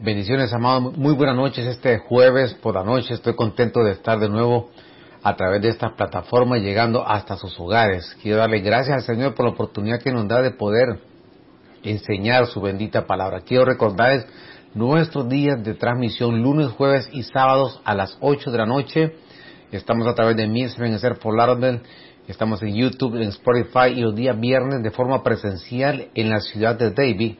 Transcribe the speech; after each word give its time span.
Bendiciones, 0.00 0.52
amados. 0.52 0.96
Muy 0.96 1.12
buenas 1.14 1.34
noches. 1.34 1.66
Este 1.66 1.98
jueves 1.98 2.54
por 2.54 2.76
la 2.76 2.84
noche 2.84 3.14
estoy 3.14 3.34
contento 3.34 3.82
de 3.82 3.90
estar 3.90 4.20
de 4.20 4.28
nuevo 4.28 4.70
a 5.24 5.34
través 5.34 5.60
de 5.60 5.70
esta 5.70 5.96
plataforma 5.96 6.56
llegando 6.58 7.04
hasta 7.04 7.36
sus 7.36 7.58
hogares. 7.58 8.16
Quiero 8.22 8.38
darle 8.38 8.60
gracias 8.60 8.98
al 8.98 9.02
Señor 9.02 9.34
por 9.34 9.46
la 9.46 9.50
oportunidad 9.50 10.00
que 10.00 10.12
nos 10.12 10.28
da 10.28 10.40
de 10.40 10.52
poder 10.52 11.00
enseñar 11.82 12.46
su 12.46 12.60
bendita 12.60 13.08
palabra. 13.08 13.40
Quiero 13.40 13.64
recordarles 13.64 14.24
nuestros 14.72 15.28
días 15.28 15.64
de 15.64 15.74
transmisión 15.74 16.44
lunes, 16.44 16.68
jueves 16.68 17.10
y 17.12 17.24
sábados 17.24 17.80
a 17.84 17.92
las 17.92 18.16
8 18.20 18.52
de 18.52 18.58
la 18.58 18.66
noche. 18.66 19.16
Estamos 19.72 20.06
a 20.06 20.14
través 20.14 20.36
de 20.36 20.46
Miss 20.46 20.74
Ser 20.74 21.18
por 21.18 21.36
Lauderdale. 21.36 21.80
Estamos 22.28 22.62
en 22.62 22.76
YouTube, 22.76 23.16
en 23.16 23.30
Spotify 23.30 23.88
y 23.96 24.00
los 24.00 24.14
días 24.14 24.38
viernes 24.38 24.80
de 24.80 24.92
forma 24.92 25.24
presencial 25.24 26.06
en 26.14 26.30
la 26.30 26.38
ciudad 26.38 26.78
de 26.78 26.92
David 26.92 27.34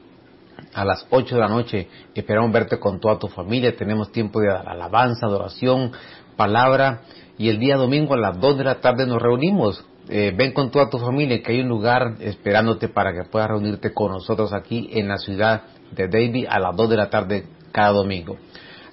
a 0.75 0.85
las 0.85 1.07
8 1.11 1.35
de 1.35 1.41
la 1.41 1.49
noche. 1.49 1.89
Esperamos 2.15 2.53
verte 2.53 2.79
con 2.79 3.01
toda 3.01 3.19
tu 3.19 3.29
familia. 3.29 3.77
Tenemos 3.77 4.13
tiempo 4.13 4.41
de 4.41 4.51
alabanza, 4.51 5.27
adoración, 5.27 5.93
palabra. 6.37 7.03
Y 7.37 7.49
el 7.49 7.59
día 7.59 7.77
domingo 7.77 8.15
a 8.15 8.19
las 8.19 8.41
2 8.41 8.59
de 8.59 8.65
la 8.65 8.81
tarde 8.81 9.07
nos 9.07 9.21
reunimos. 9.21 9.85
Eh, 10.09 10.33
ven 10.35 10.53
con 10.53 10.71
toda 10.71 10.89
tu 10.89 10.99
familia 10.99 11.43
que 11.43 11.53
hay 11.53 11.61
un 11.61 11.69
lugar 11.69 12.15
esperándote 12.21 12.89
para 12.89 13.13
que 13.13 13.29
puedas 13.29 13.49
reunirte 13.49 13.93
con 13.93 14.13
nosotros 14.13 14.55
aquí 14.55 14.89
en 14.93 15.09
la 15.09 15.19
ciudad 15.19 15.63
de 15.93 16.09
David 16.09 16.47
a 16.49 16.59
las 16.59 16.75
2 16.75 16.91
de 16.91 16.97
la 16.97 17.11
tarde 17.11 17.47
cada 17.73 17.91
domingo. 17.91 18.37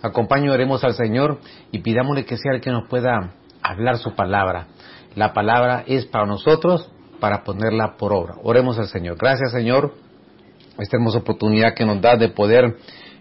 Acompaño, 0.02 0.52
oremos 0.52 0.84
al 0.84 0.94
Señor 0.94 1.40
y 1.72 1.80
pidámosle 1.80 2.26
que 2.26 2.38
sea 2.38 2.54
el 2.54 2.62
que 2.62 2.70
nos 2.70 2.88
pueda 2.90 3.34
hablar 3.64 3.98
su 3.98 4.14
palabra. 4.14 4.68
La 5.16 5.34
palabra 5.34 5.84
es 5.88 6.06
para 6.06 6.26
nosotros 6.26 6.92
para 7.20 7.44
ponerla 7.44 7.96
por 7.98 8.12
obra. 8.14 8.36
Oremos 8.44 8.78
al 8.78 8.88
Señor. 8.88 9.18
Gracias 9.18 9.52
Señor 9.52 9.94
esta 10.80 10.98
hermosa 10.98 11.20
oportunidad 11.20 11.74
que 11.74 11.86
nos 11.86 12.02
da 12.02 12.16
de 12.16 12.30
poder 12.30 12.76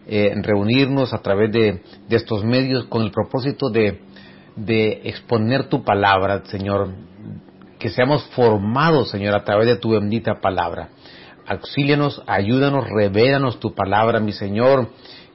eh, 0.06 0.34
reunirnos 0.42 1.14
a 1.14 1.22
través 1.22 1.50
de, 1.50 1.80
estos 2.10 2.44
medios 2.44 2.84
con 2.84 3.02
el 3.02 3.10
propósito 3.10 3.70
de, 3.70 4.00
exponer 5.04 5.68
tu 5.68 5.82
palabra, 5.82 6.42
Señor. 6.46 6.90
Que 7.78 7.90
seamos 7.90 8.24
formados, 8.34 9.10
Señor, 9.10 9.34
a 9.34 9.44
través 9.44 9.66
de 9.66 9.76
tu 9.76 9.90
bendita 9.90 10.40
palabra. 10.40 10.90
Auxílianos, 11.46 12.22
ayúdanos, 12.26 12.88
revélanos 12.88 13.60
tu 13.60 13.74
palabra, 13.74 14.20
mi 14.20 14.32
Señor. 14.32 14.88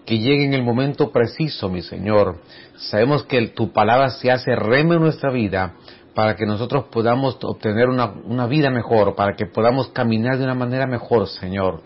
Que 0.05 0.19
llegue 0.19 0.45
en 0.45 0.53
el 0.53 0.63
momento 0.63 1.11
preciso, 1.11 1.69
mi 1.69 1.81
Señor. 1.81 2.39
Sabemos 2.77 3.23
que 3.23 3.47
tu 3.49 3.71
palabra 3.71 4.09
se 4.09 4.31
hace 4.31 4.55
reme 4.55 4.95
en 4.95 5.01
nuestra 5.01 5.31
vida 5.31 5.75
para 6.15 6.35
que 6.35 6.45
nosotros 6.45 6.85
podamos 6.91 7.37
obtener 7.43 7.87
una 7.89 8.47
vida 8.47 8.71
mejor, 8.71 9.15
para 9.15 9.35
que 9.35 9.45
podamos 9.45 9.89
caminar 9.89 10.37
de 10.37 10.43
una 10.43 10.55
manera 10.55 10.87
mejor, 10.87 11.27
Señor. 11.27 11.81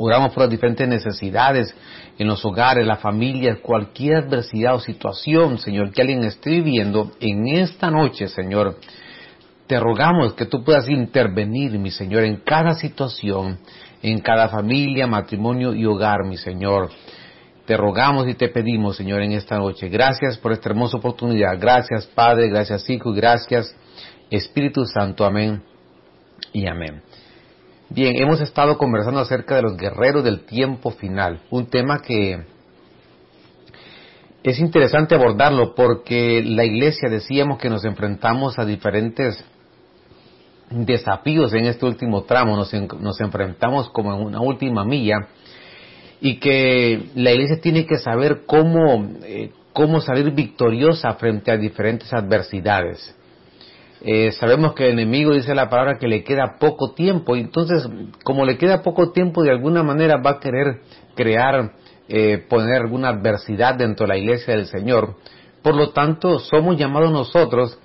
Oramos 0.00 0.32
por 0.32 0.44
las 0.44 0.50
diferentes 0.50 0.88
necesidades 0.88 1.74
en 2.18 2.28
los 2.28 2.44
hogares, 2.44 2.86
las 2.86 3.00
familias, 3.00 3.58
cualquier 3.60 4.18
adversidad 4.18 4.76
o 4.76 4.80
situación, 4.80 5.58
Señor, 5.58 5.90
que 5.90 6.02
alguien 6.02 6.22
esté 6.22 6.50
viviendo 6.50 7.10
en 7.20 7.48
esta 7.48 7.90
noche, 7.90 8.28
Señor. 8.28 8.76
Te 9.66 9.78
rogamos 9.80 10.34
que 10.34 10.46
tú 10.46 10.62
puedas 10.62 10.88
intervenir, 10.88 11.78
mi 11.78 11.90
Señor, 11.90 12.22
en 12.22 12.36
cada 12.36 12.74
situación, 12.74 13.58
en 14.00 14.20
cada 14.20 14.48
familia, 14.48 15.08
matrimonio 15.08 15.74
y 15.74 15.84
hogar, 15.84 16.24
mi 16.24 16.36
Señor. 16.36 16.90
Te 17.66 17.76
rogamos 17.76 18.28
y 18.28 18.34
te 18.34 18.48
pedimos, 18.48 18.96
Señor, 18.96 19.20
en 19.20 19.32
esta 19.32 19.58
noche. 19.58 19.88
Gracias 19.88 20.38
por 20.38 20.52
esta 20.52 20.70
hermosa 20.70 20.96
oportunidad. 20.96 21.58
Gracias, 21.58 22.06
Padre. 22.06 22.48
Gracias, 22.48 22.88
Hijo. 22.88 23.12
Gracias, 23.12 23.76
Espíritu 24.30 24.84
Santo. 24.86 25.24
Amén 25.24 25.62
y 26.52 26.68
amén. 26.68 27.02
Bien, 27.90 28.16
hemos 28.16 28.38
estado 28.42 28.76
conversando 28.76 29.20
acerca 29.20 29.56
de 29.56 29.62
los 29.62 29.78
guerreros 29.78 30.22
del 30.22 30.44
tiempo 30.44 30.90
final, 30.90 31.40
un 31.50 31.66
tema 31.70 32.00
que 32.00 32.44
es 34.42 34.58
interesante 34.58 35.14
abordarlo 35.14 35.74
porque 35.74 36.42
la 36.44 36.66
iglesia 36.66 37.08
decíamos 37.08 37.58
que 37.58 37.70
nos 37.70 37.86
enfrentamos 37.86 38.58
a 38.58 38.66
diferentes 38.66 39.42
desafíos 40.68 41.54
en 41.54 41.64
este 41.64 41.86
último 41.86 42.24
tramo, 42.24 42.58
nos, 42.58 43.20
enfrentamos 43.20 43.88
como 43.88 44.14
en 44.14 44.20
una 44.20 44.42
última 44.42 44.84
milla 44.84 45.28
y 46.20 46.38
que 46.40 47.08
la 47.14 47.32
iglesia 47.32 47.58
tiene 47.62 47.86
que 47.86 47.96
saber 47.96 48.42
cómo, 48.44 49.12
eh, 49.22 49.52
cómo 49.72 50.02
salir 50.02 50.30
victoriosa 50.32 51.14
frente 51.14 51.50
a 51.50 51.56
diferentes 51.56 52.12
adversidades. 52.12 53.17
Eh, 54.00 54.30
sabemos 54.32 54.74
que 54.74 54.86
el 54.86 54.92
enemigo 54.92 55.32
dice 55.32 55.54
la 55.54 55.68
palabra 55.68 55.98
que 55.98 56.06
le 56.06 56.22
queda 56.22 56.56
poco 56.60 56.92
tiempo, 56.92 57.34
entonces 57.34 57.88
como 58.22 58.44
le 58.44 58.56
queda 58.56 58.82
poco 58.82 59.10
tiempo 59.10 59.42
de 59.42 59.50
alguna 59.50 59.82
manera 59.82 60.20
va 60.24 60.32
a 60.32 60.40
querer 60.40 60.82
crear, 61.16 61.72
eh, 62.08 62.44
poner 62.48 62.82
alguna 62.82 63.08
adversidad 63.08 63.74
dentro 63.74 64.06
de 64.06 64.14
la 64.14 64.18
iglesia 64.18 64.54
del 64.54 64.66
Señor. 64.66 65.16
Por 65.62 65.74
lo 65.74 65.90
tanto, 65.90 66.38
somos 66.38 66.76
llamados 66.76 67.10
nosotros 67.10 67.78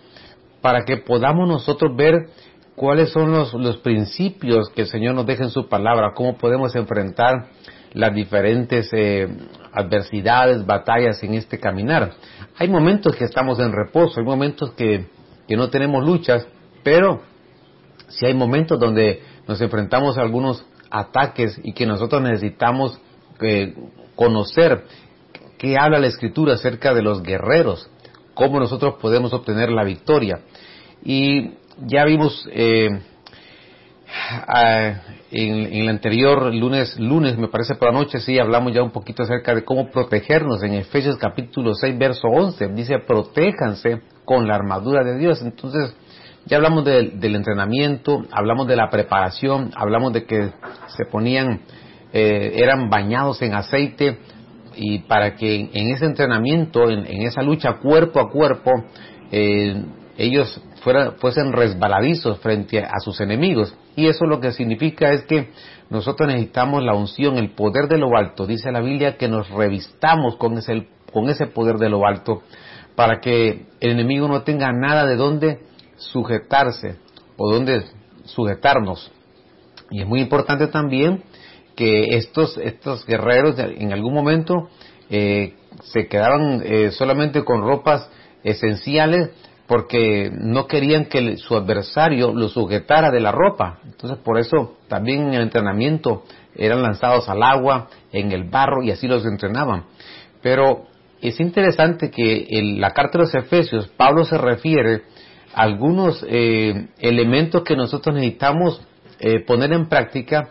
para 0.62 0.86
que 0.86 0.98
podamos 0.98 1.48
nosotros 1.48 1.96
ver 1.96 2.28
cuáles 2.76 3.10
son 3.10 3.32
los, 3.32 3.54
los 3.54 3.78
principios 3.78 4.70
que 4.70 4.82
el 4.82 4.88
Señor 4.88 5.16
nos 5.16 5.26
deja 5.26 5.44
en 5.44 5.50
su 5.50 5.68
palabra, 5.68 6.14
cómo 6.16 6.38
podemos 6.38 6.76
enfrentar 6.76 7.48
las 7.94 8.14
diferentes 8.14 8.90
eh, 8.94 9.28
adversidades, 9.72 10.66
batallas 10.66 11.22
en 11.24 11.34
este 11.36 11.60
caminar. 11.60 12.12
Hay 12.58 12.68
momentos 12.68 13.16
que 13.16 13.26
estamos 13.26 13.60
en 13.60 13.72
reposo, 13.72 14.20
hay 14.20 14.26
momentos 14.26 14.72
que 14.74 15.08
que 15.48 15.58
no 15.58 15.70
tenemos 15.70 16.06
luchas, 16.06 16.48
pero 16.84 17.22
si 18.08 18.26
hay 18.26 18.34
momentos 18.34 18.80
donde 18.80 19.22
nos 19.48 19.60
enfrentamos 19.62 20.18
a 20.18 20.22
algunos 20.22 20.66
ataques 20.90 21.60
y 21.64 21.74
que 21.74 21.86
nosotros 21.86 22.22
necesitamos 22.22 23.00
eh, 23.42 23.74
conocer 24.16 24.86
qué 25.58 25.78
habla 25.78 26.00
la 26.00 26.08
escritura 26.08 26.54
acerca 26.54 26.94
de 26.94 27.02
los 27.02 27.24
guerreros, 27.24 27.90
cómo 28.34 28.60
nosotros 28.60 28.96
podemos 29.02 29.34
obtener 29.34 29.72
la 29.72 29.84
victoria. 29.84 30.42
Y 31.04 31.52
ya 31.86 32.06
vimos 32.06 32.48
eh, 32.52 32.90
en, 35.32 35.74
el 35.74 35.90
anterior 35.90 36.54
lunes, 36.54 36.98
lunes 37.00 37.38
me 37.38 37.48
parece 37.48 37.76
por 37.76 37.92
la 37.92 38.00
noche, 38.00 38.20
sí, 38.20 38.38
hablamos 38.38 38.74
ya 38.74 38.84
un 38.84 38.92
poquito 38.92 39.24
acerca 39.24 39.56
de 39.56 39.66
cómo 39.66 39.90
protegernos. 39.90 40.62
En 40.64 40.76
Efesios 40.76 41.18
capítulo 41.18 41.74
6, 41.74 41.98
verso 41.98 42.28
11, 42.28 42.68
dice, 42.70 43.00
protéjanse 43.00 44.02
con 44.26 44.48
la 44.48 44.56
armadura 44.56 45.04
de 45.04 45.18
Dios. 45.18 45.42
Entonces, 45.42 45.96
ya 46.46 46.58
hablamos 46.58 46.84
del 46.84 47.36
entrenamiento, 47.36 48.24
hablamos 48.32 48.68
de 48.68 48.76
la 48.76 48.90
preparación, 48.90 49.72
hablamos 49.76 50.12
de 50.12 50.26
que 50.26 50.52
se 50.88 51.06
ponían, 51.06 51.62
eh, 52.12 52.54
eran 52.56 52.90
bañados 52.90 53.42
en 53.42 53.54
aceite 53.54 54.20
y 54.76 55.00
para 55.00 55.36
que 55.36 55.70
en 55.74 55.90
ese 55.90 56.06
entrenamiento, 56.06 56.90
en, 56.90 57.06
esa 57.22 57.42
lucha 57.42 57.74
cuerpo 57.74 58.20
a 58.20 58.30
cuerpo, 58.30 58.72
eh, 59.32 59.84
ellos 60.18 60.62
fuesen 61.20 61.54
resbaladizos 61.54 62.40
frente 62.40 62.80
a, 62.80 63.00
sus 63.00 63.22
enemigos. 63.22 63.76
Y 63.96 64.08
eso 64.08 64.26
lo 64.26 64.42
que 64.42 64.52
significa 64.52 65.12
es 65.12 65.24
que 65.24 65.50
nosotros 65.90 66.28
necesitamos 66.28 66.84
la 66.84 66.94
unción, 66.94 67.38
el 67.38 67.52
poder 67.52 67.88
de 67.88 67.98
lo 67.98 68.18
alto. 68.18 68.46
Dice 68.46 68.72
la 68.72 68.82
Biblia 68.82 69.18
que 69.18 69.30
nos 69.30 69.50
revistamos 69.50 70.36
con 70.36 70.58
ese, 70.58 70.88
con 71.12 71.30
ese 71.30 71.48
poder 71.48 71.78
de 71.78 71.90
lo 71.90 72.06
alto 72.06 72.44
para 72.96 73.20
que 73.20 73.66
el 73.80 73.92
enemigo 73.92 74.28
no 74.28 74.44
tenga 74.44 74.72
nada 74.72 75.06
de 75.06 75.16
dónde 75.16 75.60
sujetarse 75.98 76.98
o 77.38 77.52
dónde 77.52 77.86
sujetarnos. 78.26 79.12
Y 79.90 80.02
es 80.02 80.08
muy 80.08 80.22
importante 80.22 80.68
también 80.68 81.24
que 81.76 82.16
estos, 82.18 82.58
estos 82.58 83.06
guerreros 83.06 83.58
en 83.58 83.94
algún 83.94 84.14
momento 84.14 84.70
eh, 85.10 85.56
se 85.84 86.08
quedaban 86.08 86.62
eh, 86.64 86.92
solamente 86.92 87.44
con 87.44 87.62
ropas 87.62 88.10
esenciales 88.44 89.32
porque 89.68 90.30
no 90.34 90.68
querían 90.68 91.06
que 91.06 91.38
su 91.38 91.56
adversario 91.56 92.34
lo 92.34 92.50
sujetara 92.50 93.12
de 93.12 93.20
la 93.20 93.32
ropa. 93.32 93.80
Entonces 93.86 94.20
por 94.20 94.38
eso 94.38 94.78
también 94.88 95.28
en 95.28 95.34
el 95.36 95.42
entrenamiento 95.44 96.24
eran 96.56 96.82
lanzados 96.82 97.30
al 97.30 97.42
agua, 97.42 97.88
en 98.12 98.32
el 98.32 98.44
barro 98.50 98.84
y 98.84 98.92
así 98.92 99.08
los 99.08 99.26
entrenaban. 99.26 99.86
Pero 100.42 100.86
es 101.30 101.40
interesante 101.40 102.12
que 102.12 102.48
en 102.50 102.82
la 102.82 102.92
carta 102.92 103.18
de 103.18 103.26
los 103.26 103.36
Efesios 103.36 103.88
Pablo 103.96 104.26
se 104.26 104.38
refiere 104.38 105.04
a 105.54 105.62
algunos 105.64 106.26
eh, 106.28 106.88
elementos 107.00 107.64
que 107.64 107.76
nosotros 107.76 108.16
necesitamos 108.16 108.82
eh, 109.20 109.40
poner 109.46 109.72
en 109.72 109.88
práctica 109.88 110.50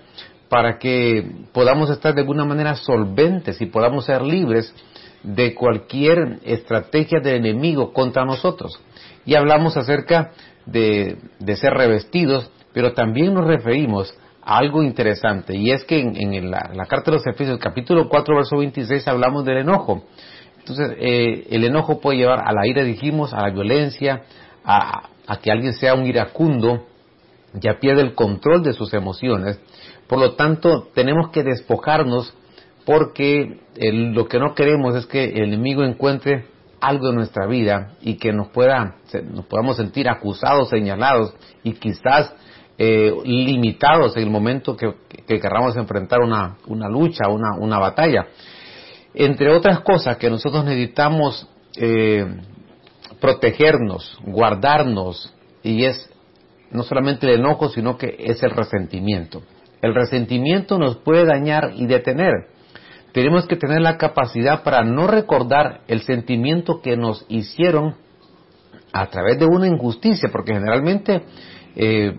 para 0.49 0.79
que 0.79 1.47
podamos 1.53 1.91
estar 1.91 2.15
de 2.15 2.21
alguna 2.21 2.45
manera 2.45 2.75
solventes 2.75 3.61
y 3.61 3.67
podamos 3.67 4.05
ser 4.05 4.23
libres 4.23 4.75
de 5.23 5.55
cualquier 5.55 6.41
estrategia 6.45 7.21
del 7.21 7.37
enemigo 7.37 7.93
contra 7.93 8.25
nosotros. 8.25 8.79
Y 9.25 9.35
hablamos 9.35 9.77
acerca 9.77 10.33
de, 10.67 11.17
ser 11.57 11.73
revestidos, 11.73 12.51
pero 12.73 12.93
también 12.93 13.35
nos 13.35 13.47
referimos 13.47 14.15
a 14.43 14.59
algo 14.59 14.83
interesante, 14.83 15.57
y 15.57 15.71
es 15.71 15.85
que 15.85 16.01
en, 16.01 16.51
la, 16.51 16.71
la, 16.75 16.87
carta 16.87 17.13
de 17.13 17.19
los 17.19 17.27
Efesios, 17.27 17.59
capítulo 17.59 18.09
4, 18.09 18.35
verso 18.35 18.57
26, 18.59 19.07
hablamos 19.07 19.45
del 19.45 19.59
enojo. 19.59 20.05
Entonces, 20.63 20.97
eh, 20.99 21.49
el 21.51 21.65
enojo 21.65 22.01
puede 22.01 22.19
llevar 22.19 22.41
a 22.47 22.53
la 22.53 22.67
ira, 22.67 22.85
dijimos, 22.85 23.35
a 23.35 23.43
la 23.43 23.51
violencia, 23.51 24.23
a, 24.65 25.09
que 25.43 25.51
alguien 25.51 25.73
sea 25.75 25.95
un 25.95 26.07
iracundo, 26.07 26.87
ya 27.55 27.81
pierde 27.81 28.03
el 28.03 28.15
control 28.15 28.63
de 28.63 28.73
sus 28.73 28.95
emociones. 28.95 29.61
Por 30.07 30.21
lo 30.21 30.35
tanto, 30.35 30.89
tenemos 30.95 31.31
que 31.31 31.43
despojarnos 31.43 32.35
porque 32.85 33.61
lo 33.77 34.29
que 34.29 34.39
no 34.39 34.55
queremos 34.55 34.95
es 34.95 35.07
que 35.07 35.25
el 35.25 35.45
enemigo 35.45 35.83
encuentre 35.85 36.47
algo 36.81 37.11
en 37.11 37.15
nuestra 37.15 37.47
vida 37.47 37.93
y 38.01 38.17
que 38.17 38.33
nos 38.33 38.49
pueda 38.49 38.97
nos 39.31 39.47
podamos 39.47 39.77
sentir 39.77 40.09
acusados, 40.09 40.69
señalados 40.69 41.35
y 41.63 41.75
quizás 41.75 42.35
eh, 42.79 43.15
limitados 43.25 44.17
en 44.17 44.25
el 44.25 44.31
momento 44.31 44.77
que, 44.77 44.95
querramos 45.27 45.77
enfrentar 45.77 46.21
una, 46.21 46.57
una 46.67 46.89
lucha, 46.89 47.29
una, 47.29 47.55
una, 47.59 47.79
batalla. 47.79 48.27
Entre 49.15 49.51
otras 49.51 49.81
cosas 49.81 50.17
que 50.17 50.31
nosotros 50.31 50.65
necesitamos 50.65 51.49
eh, 51.77 52.27
protegernos, 53.21 54.19
guardarnos, 54.25 55.33
y 55.63 55.85
es 55.85 56.11
no 56.71 56.83
solamente 56.83 57.27
el 57.27 57.41
enojo, 57.41 57.69
sino 57.69 57.97
que 57.99 58.17
es 58.19 58.43
el 58.43 58.51
resentimiento. 58.51 59.43
El 59.83 59.95
resentimiento 59.95 60.79
nos 60.79 60.97
puede 60.97 61.27
dañar 61.27 61.73
y 61.77 61.87
detener. 61.87 62.33
Tenemos 63.13 63.47
que 63.47 63.57
tener 63.57 63.83
la 63.83 63.99
capacidad 63.99 64.63
para 64.63 64.83
no 64.83 65.07
recordar 65.07 65.83
el 65.87 66.01
sentimiento 66.01 66.81
que 66.81 66.97
nos 66.97 67.27
hicieron 67.29 67.97
a 68.93 69.07
través 69.07 69.39
de 69.39 69.47
una 69.47 69.67
injusticia, 69.67 70.31
porque 70.33 70.55
generalmente 70.55 71.23
eh, 71.77 72.17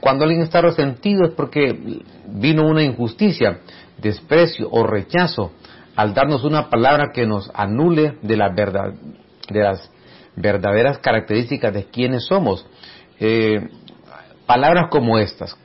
cuando 0.00 0.24
alguien 0.24 0.42
está 0.42 0.60
resentido 0.60 1.24
es 1.24 1.34
porque 1.34 2.02
vino 2.28 2.66
una 2.66 2.82
injusticia, 2.82 3.60
desprecio 4.02 4.68
o 4.70 4.86
rechazo 4.86 5.52
al 5.96 6.14
darnos 6.14 6.44
una 6.44 6.68
palabra 6.68 7.10
que 7.12 7.26
nos 7.26 7.50
anule 7.54 8.18
de, 8.22 8.36
la 8.36 8.52
verdad, 8.54 8.92
de 9.50 9.60
las 9.60 9.90
verdaderas 10.36 10.98
características 10.98 11.72
de 11.72 11.84
quienes 11.84 12.24
somos. 12.24 12.66
Eh, 13.20 13.68
palabras 14.46 14.88
como 14.90 15.18
estas, 15.18 15.56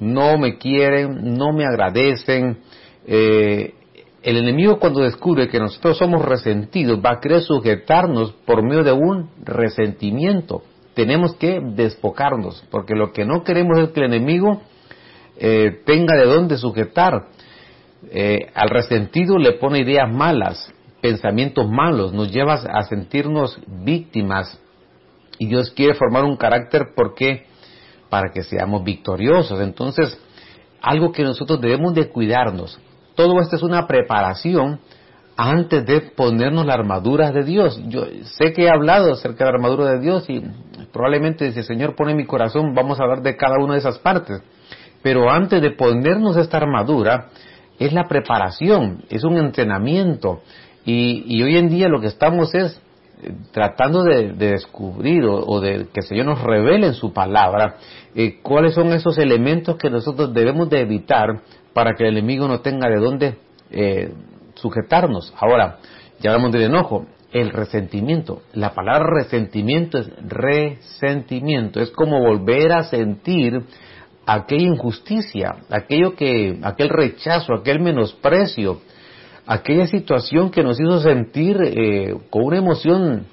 no 0.00 0.38
me 0.38 0.58
quieren, 0.58 1.36
no 1.36 1.52
me 1.52 1.64
agradecen. 1.64 2.58
Eh, 3.06 3.74
el 4.22 4.36
enemigo 4.36 4.78
cuando 4.78 5.00
descubre 5.00 5.48
que 5.48 5.58
nosotros 5.58 5.98
somos 5.98 6.24
resentidos 6.24 7.00
va 7.04 7.12
a 7.12 7.20
querer 7.20 7.42
sujetarnos 7.42 8.32
por 8.46 8.62
medio 8.62 8.84
de 8.84 8.92
un 8.92 9.30
resentimiento. 9.44 10.62
Tenemos 10.94 11.34
que 11.36 11.60
despocarnos, 11.60 12.64
porque 12.70 12.94
lo 12.94 13.12
que 13.12 13.24
no 13.24 13.42
queremos 13.42 13.78
es 13.80 13.90
que 13.90 14.00
el 14.00 14.06
enemigo 14.06 14.62
eh, 15.38 15.80
tenga 15.84 16.16
de 16.16 16.26
dónde 16.26 16.56
sujetar. 16.56 17.28
Al 18.54 18.68
resentido 18.70 19.38
le 19.38 19.52
pone 19.52 19.80
ideas 19.80 20.12
malas, 20.12 20.72
pensamientos 21.00 21.68
malos, 21.70 22.12
nos 22.12 22.30
lleva 22.30 22.54
a 22.54 22.82
sentirnos 22.84 23.58
víctimas 23.66 24.58
y 25.38 25.46
Dios 25.46 25.70
quiere 25.70 25.94
formar 25.94 26.24
un 26.24 26.36
carácter 26.36 26.88
porque 26.94 27.46
para 28.08 28.30
que 28.32 28.42
seamos 28.42 28.84
victoriosos. 28.84 29.60
Entonces, 29.60 30.18
algo 30.82 31.12
que 31.12 31.22
nosotros 31.22 31.60
debemos 31.60 31.94
de 31.94 32.08
cuidarnos. 32.08 32.78
Todo 33.14 33.40
esto 33.40 33.56
es 33.56 33.62
una 33.62 33.86
preparación 33.86 34.80
antes 35.36 35.86
de 35.86 36.00
ponernos 36.00 36.66
la 36.66 36.74
armadura 36.74 37.30
de 37.30 37.42
Dios. 37.42 37.80
Yo 37.88 38.04
sé 38.24 38.52
que 38.52 38.64
he 38.64 38.70
hablado 38.70 39.12
acerca 39.12 39.44
de 39.44 39.50
la 39.50 39.56
armadura 39.56 39.92
de 39.92 40.00
Dios 40.00 40.28
y 40.28 40.42
probablemente 40.92 41.46
el 41.46 41.64
Señor 41.64 41.96
pone 41.96 42.14
mi 42.14 42.26
corazón 42.26 42.74
vamos 42.74 43.00
a 43.00 43.04
hablar 43.04 43.22
de 43.22 43.36
cada 43.36 43.56
una 43.58 43.74
de 43.74 43.80
esas 43.80 43.98
partes. 43.98 44.42
Pero 45.02 45.30
antes 45.30 45.62
de 45.62 45.70
ponernos 45.70 46.36
esta 46.36 46.58
armadura 46.58 47.30
es 47.86 47.92
la 47.92 48.08
preparación, 48.08 49.04
es 49.08 49.24
un 49.24 49.36
entrenamiento, 49.36 50.40
y, 50.84 51.42
hoy 51.42 51.56
en 51.56 51.68
día 51.68 51.88
lo 51.88 52.00
que 52.00 52.08
estamos 52.08 52.54
es 52.54 52.80
eh, 53.22 53.32
tratando 53.52 54.02
de, 54.02 54.32
descubrir 54.32 55.24
o, 55.24 55.60
de 55.60 55.86
que 55.92 56.00
el 56.00 56.06
Señor 56.06 56.26
nos 56.26 56.42
revele 56.42 56.88
en 56.88 56.94
su 56.94 57.12
palabra 57.12 57.76
eh, 58.14 58.40
cuáles 58.42 58.74
son 58.74 58.92
esos 58.92 59.16
elementos 59.18 59.76
que 59.76 59.90
nosotros 59.90 60.34
debemos 60.34 60.68
de 60.70 60.80
evitar 60.80 61.42
para 61.72 61.94
que 61.94 62.04
el 62.04 62.16
enemigo 62.16 62.48
no 62.48 62.60
tenga 62.60 62.88
de 62.88 62.98
dónde 62.98 63.36
eh, 63.70 64.12
sujetarnos. 64.54 65.32
Ahora, 65.38 65.78
ya 66.20 66.30
hablamos 66.30 66.52
del 66.52 66.62
enojo, 66.62 67.06
el 67.32 67.50
resentimiento. 67.50 68.42
La 68.52 68.74
palabra 68.74 69.06
resentimiento 69.22 69.98
es 69.98 70.10
resentimiento, 70.20 71.80
es 71.80 71.90
como 71.90 72.20
volver 72.20 72.72
a 72.72 72.84
sentir 72.84 73.62
aquella 74.26 74.68
injusticia, 74.68 75.56
aquello 75.70 76.14
que, 76.14 76.58
aquel 76.62 76.88
rechazo, 76.88 77.54
aquel 77.54 77.80
menosprecio, 77.80 78.80
aquella 79.46 79.86
situación 79.86 80.50
que 80.50 80.62
nos 80.62 80.80
hizo 80.80 81.00
sentir 81.00 81.56
eh, 81.60 82.14
con 82.30 82.44
una 82.44 82.58
emoción 82.58 83.26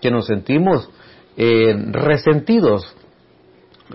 que 0.00 0.10
nos 0.10 0.26
sentimos 0.26 0.88
eh, 1.36 1.74
resentidos. 1.90 2.94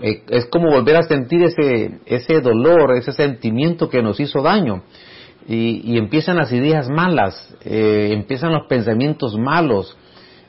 Eh, 0.02 0.22
es 0.28 0.46
como 0.46 0.70
volver 0.70 0.96
a 0.96 1.02
sentir 1.02 1.42
ese, 1.42 2.00
ese 2.06 2.40
dolor, 2.40 2.96
ese 2.96 3.12
sentimiento 3.12 3.88
que 3.88 4.02
nos 4.02 4.18
hizo 4.20 4.42
daño. 4.42 4.82
Y, 5.48 5.98
empiezan 5.98 6.36
las 6.36 6.52
ideas 6.52 6.88
malas, 6.88 7.52
empiezan 7.64 8.52
los 8.52 8.68
pensamientos 8.68 9.36
malos, 9.36 9.96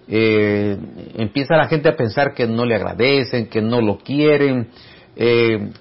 empieza 0.07 1.55
la 1.55 1.67
gente 1.69 1.89
a 1.89 1.95
pensar 1.95 2.35
que 2.35 2.45
no 2.45 2.65
le 2.65 2.75
agradecen, 2.75 3.47
que 3.47 3.63
no 3.63 3.81
lo 3.81 3.97
quieren. 3.97 4.67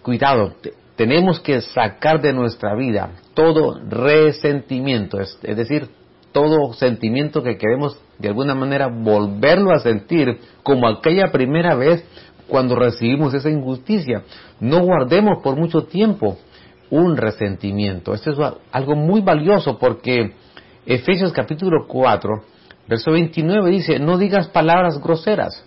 Cuidado, 0.02 0.54
tenemos 0.96 1.40
que 1.40 1.62
sacar 1.62 2.20
de 2.20 2.32
nuestra 2.32 2.74
vida 2.74 3.10
todo 3.32 3.80
resentimiento, 3.88 5.18
es, 5.18 5.40
decir, 5.40 5.88
todo 6.32 6.74
sentimiento 6.74 7.42
que 7.42 7.56
queremos 7.56 7.98
de 8.18 8.28
alguna 8.28 8.54
manera 8.54 8.88
volverlo 8.88 9.72
a 9.72 9.80
sentir 9.80 10.38
como 10.62 10.86
aquella 10.86 11.32
primera 11.32 11.74
vez 11.74 12.04
cuando 12.48 12.76
recibimos 12.76 13.32
esa 13.32 13.48
injusticia. 13.48 14.24
No 14.60 14.80
guardemos 14.80 15.42
por 15.42 15.56
mucho 15.56 15.84
tiempo 15.84 16.36
un 16.90 17.16
resentimiento. 17.16 18.12
Esto 18.12 18.32
es 18.32 18.38
algo 18.70 18.94
muy 18.94 19.22
valioso 19.22 19.78
porque 19.78 20.34
Efesios 20.84 21.32
capítulo 21.32 21.86
4, 21.88 22.30
verso 22.86 23.12
29 23.12 23.70
dice, 23.70 23.98
no 23.98 24.18
digas 24.18 24.48
palabras 24.48 25.00
groseras, 25.00 25.64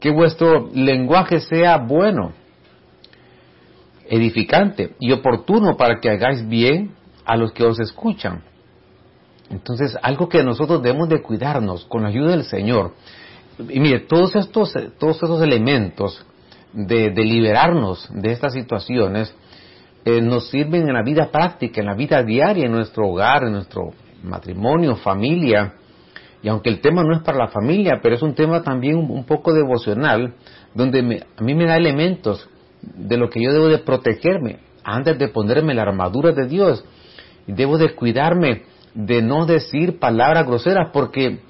que 0.00 0.10
vuestro 0.10 0.70
lenguaje 0.74 1.38
sea 1.38 1.76
bueno 1.76 2.32
edificante 4.08 4.94
y 4.98 5.12
oportuno 5.12 5.76
para 5.76 6.00
que 6.00 6.10
hagáis 6.10 6.46
bien 6.48 6.92
a 7.24 7.36
los 7.36 7.52
que 7.52 7.64
os 7.64 7.78
escuchan. 7.80 8.42
Entonces, 9.50 9.96
algo 10.02 10.28
que 10.28 10.42
nosotros 10.42 10.82
debemos 10.82 11.08
de 11.08 11.22
cuidarnos 11.22 11.84
con 11.86 12.02
la 12.02 12.08
ayuda 12.08 12.30
del 12.30 12.44
Señor. 12.44 12.94
Y 13.58 13.80
mire, 13.80 14.00
todos 14.00 14.34
estos, 14.36 14.72
todos 14.98 15.16
estos 15.16 15.42
elementos 15.42 16.24
de, 16.72 17.10
liberarnos 17.10 18.08
de 18.12 18.32
estas 18.32 18.52
situaciones 18.52 19.34
eh, 20.04 20.20
nos 20.20 20.50
sirven 20.50 20.88
en 20.88 20.94
la 20.94 21.02
vida 21.02 21.30
práctica, 21.30 21.80
en 21.80 21.86
la 21.86 21.94
vida 21.94 22.22
diaria, 22.22 22.66
en 22.66 22.72
nuestro 22.72 23.08
hogar, 23.08 23.44
en 23.44 23.52
nuestro 23.52 23.92
matrimonio, 24.22 24.96
familia. 24.96 25.74
Y 26.42 26.48
aunque 26.48 26.70
el 26.70 26.80
tema 26.80 27.02
no 27.02 27.16
es 27.16 27.22
para 27.22 27.38
la 27.38 27.48
familia, 27.48 28.00
pero 28.02 28.14
es 28.14 28.22
un 28.22 28.34
tema 28.34 28.62
también 28.62 28.96
un, 28.96 29.24
poco 29.24 29.52
devocional, 29.52 30.34
donde 30.74 31.24
a 31.36 31.42
mí 31.42 31.54
me 31.54 31.66
da 31.66 31.76
elementos 31.76 32.48
de 32.94 33.16
lo 33.16 33.30
que 33.30 33.42
yo 33.42 33.52
debo 33.52 33.68
de 33.68 33.78
protegerme 33.78 34.60
antes 34.84 35.18
de 35.18 35.28
ponerme 35.28 35.74
la 35.74 35.82
armadura 35.82 36.32
de 36.32 36.46
Dios. 36.46 36.84
Debo 37.46 37.78
de 37.78 37.94
cuidarme 37.94 38.62
de 38.94 39.20
no 39.22 39.46
decir 39.46 39.98
palabras 39.98 40.46
groseras 40.46 40.90
porque 40.92 41.40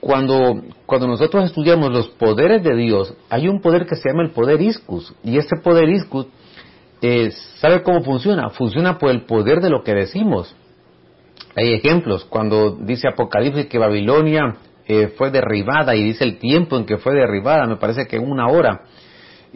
cuando, 0.00 0.62
cuando 0.84 1.06
nosotros 1.06 1.44
estudiamos 1.44 1.90
los 1.90 2.08
poderes 2.08 2.62
de 2.62 2.76
Dios, 2.76 3.14
hay 3.28 3.48
un 3.48 3.60
poder 3.60 3.86
que 3.86 3.96
se 3.96 4.08
llama 4.08 4.24
el 4.24 4.30
poder 4.30 4.60
iscus. 4.60 5.14
Y 5.24 5.38
ese 5.38 5.56
poder 5.62 5.88
iscus, 5.88 6.26
eh, 7.02 7.30
¿sabe 7.58 7.82
cómo 7.82 8.02
funciona? 8.02 8.50
Funciona 8.50 8.98
por 8.98 9.10
el 9.10 9.22
poder 9.22 9.60
de 9.60 9.70
lo 9.70 9.82
que 9.82 9.94
decimos. 9.94 10.54
Hay 11.54 11.72
ejemplos, 11.72 12.24
cuando 12.24 12.76
dice 12.76 13.08
Apocalipsis 13.08 13.66
que 13.66 13.78
Babilonia 13.78 14.56
eh, 14.86 15.08
fue 15.16 15.30
derribada 15.30 15.96
y 15.96 16.04
dice 16.04 16.24
el 16.24 16.38
tiempo 16.38 16.76
en 16.76 16.84
que 16.84 16.98
fue 16.98 17.14
derribada, 17.14 17.66
me 17.66 17.76
parece 17.76 18.06
que 18.06 18.18
una 18.18 18.48
hora 18.48 18.82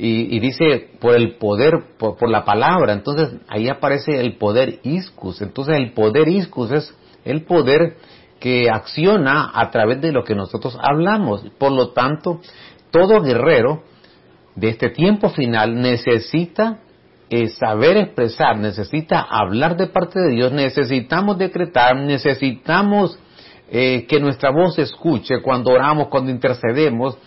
y, 0.03 0.41
dice 0.41 0.89
por 0.99 1.15
el 1.15 1.37
poder, 1.37 1.75
por, 1.99 2.27
la 2.31 2.43
palabra, 2.43 2.95
entonces 2.95 3.35
ahí 3.49 3.69
aparece 3.69 4.19
el 4.19 4.39
poder 4.39 4.81
iscus, 4.83 5.43
entonces 5.43 5.77
el 5.77 5.93
poder 5.93 6.27
iscus 6.29 6.71
es 6.71 6.95
el 7.27 7.45
poder 7.45 7.97
que 8.39 8.71
acciona 8.71 9.51
a 9.53 9.71
través 9.71 10.01
de 10.01 10.13
lo 10.13 10.25
que 10.25 10.35
nosotros 10.35 10.79
hablamos, 10.81 11.45
por 11.59 11.73
lo 11.73 11.91
tanto, 11.91 12.41
todo 12.91 13.21
guerrero 13.21 13.83
de 14.57 14.71
este 14.71 14.89
tiempo 14.89 15.29
final 15.29 15.79
necesita 15.79 16.79
eh, 17.29 17.49
saber 17.49 17.99
expresar, 17.99 18.57
necesita 18.57 19.21
hablar 19.21 19.77
de 19.77 19.89
parte 19.89 20.19
de 20.19 20.31
Dios, 20.31 20.51
necesitamos 20.51 21.37
decretar, 21.37 21.95
necesitamos 21.97 23.19
eh, 23.71 24.07
que 24.09 24.19
nuestra 24.19 24.51
voz 24.51 24.77
se 24.77 24.83
escuche 24.83 25.43
cuando 25.43 25.73
oramos, 25.73 26.09
cuando 26.09 26.31
intercedemos, 26.31 27.19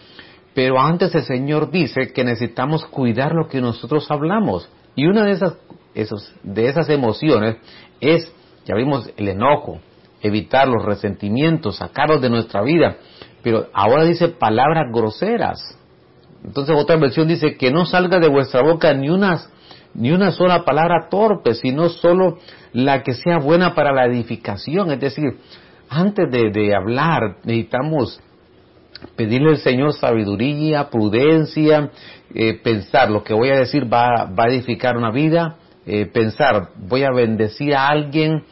pero 0.53 0.79
antes 0.79 1.13
el 1.15 1.23
Señor 1.23 1.71
dice 1.71 2.11
que 2.13 2.23
necesitamos 2.23 2.85
cuidar 2.85 3.33
lo 3.33 3.47
que 3.47 3.61
nosotros 3.61 4.09
hablamos. 4.09 4.69
Y 4.95 5.07
una 5.07 5.25
de 5.25 5.31
esas, 5.31 5.57
de 6.43 6.67
esas 6.67 6.89
emociones 6.89 7.57
es, 7.99 8.31
ya 8.65 8.75
vimos, 8.75 9.09
el 9.17 9.29
enojo, 9.29 9.79
evitar 10.21 10.67
los 10.67 10.83
resentimientos, 10.85 11.77
sacarlos 11.77 12.21
de 12.21 12.29
nuestra 12.29 12.61
vida. 12.61 12.97
Pero 13.41 13.67
ahora 13.73 14.05
dice 14.05 14.29
palabras 14.29 14.85
groseras. 14.93 15.77
Entonces 16.43 16.75
otra 16.77 16.97
versión 16.97 17.27
dice 17.27 17.55
que 17.55 17.71
no 17.71 17.85
salga 17.85 18.19
de 18.19 18.29
vuestra 18.29 18.61
boca 18.61 18.93
ni 18.93 19.09
una, 19.09 19.39
ni 19.93 20.11
una 20.11 20.31
sola 20.31 20.63
palabra 20.63 21.07
torpe, 21.09 21.55
sino 21.55 21.89
solo 21.89 22.37
la 22.73 23.01
que 23.01 23.13
sea 23.13 23.37
buena 23.37 23.73
para 23.73 23.93
la 23.93 24.05
edificación. 24.05 24.91
Es 24.91 24.99
decir, 24.99 25.39
antes 25.89 26.29
de, 26.31 26.75
hablar 26.75 27.37
necesitamos 27.43 28.21
pedirle 29.15 29.51
al 29.51 29.57
Señor 29.57 29.93
sabiduría, 29.93 30.89
prudencia, 30.89 31.91
eh, 32.33 32.59
pensar 32.63 33.09
lo 33.09 33.23
que 33.23 33.33
voy 33.33 33.49
a 33.49 33.59
decir 33.59 33.91
va, 33.91 34.25
va 34.25 34.45
a 34.45 34.49
edificar 34.49 34.97
una 34.97 35.11
vida, 35.11 35.57
eh, 35.85 36.05
pensar 36.05 36.69
voy 36.77 37.03
a 37.03 37.11
bendecir 37.11 37.75
a 37.75 37.87
alguien, 37.87 38.43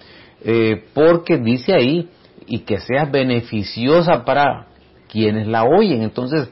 eh, 0.43 0.83
porque 0.93 1.37
dice 1.37 1.73
ahí, 1.73 2.09
y 2.47 2.59
que 2.59 2.79
sea 2.79 3.05
beneficiosa 3.05 4.25
para 4.25 4.67
quienes 5.07 5.47
la 5.47 5.63
oyen. 5.63 6.01
Entonces, 6.01 6.49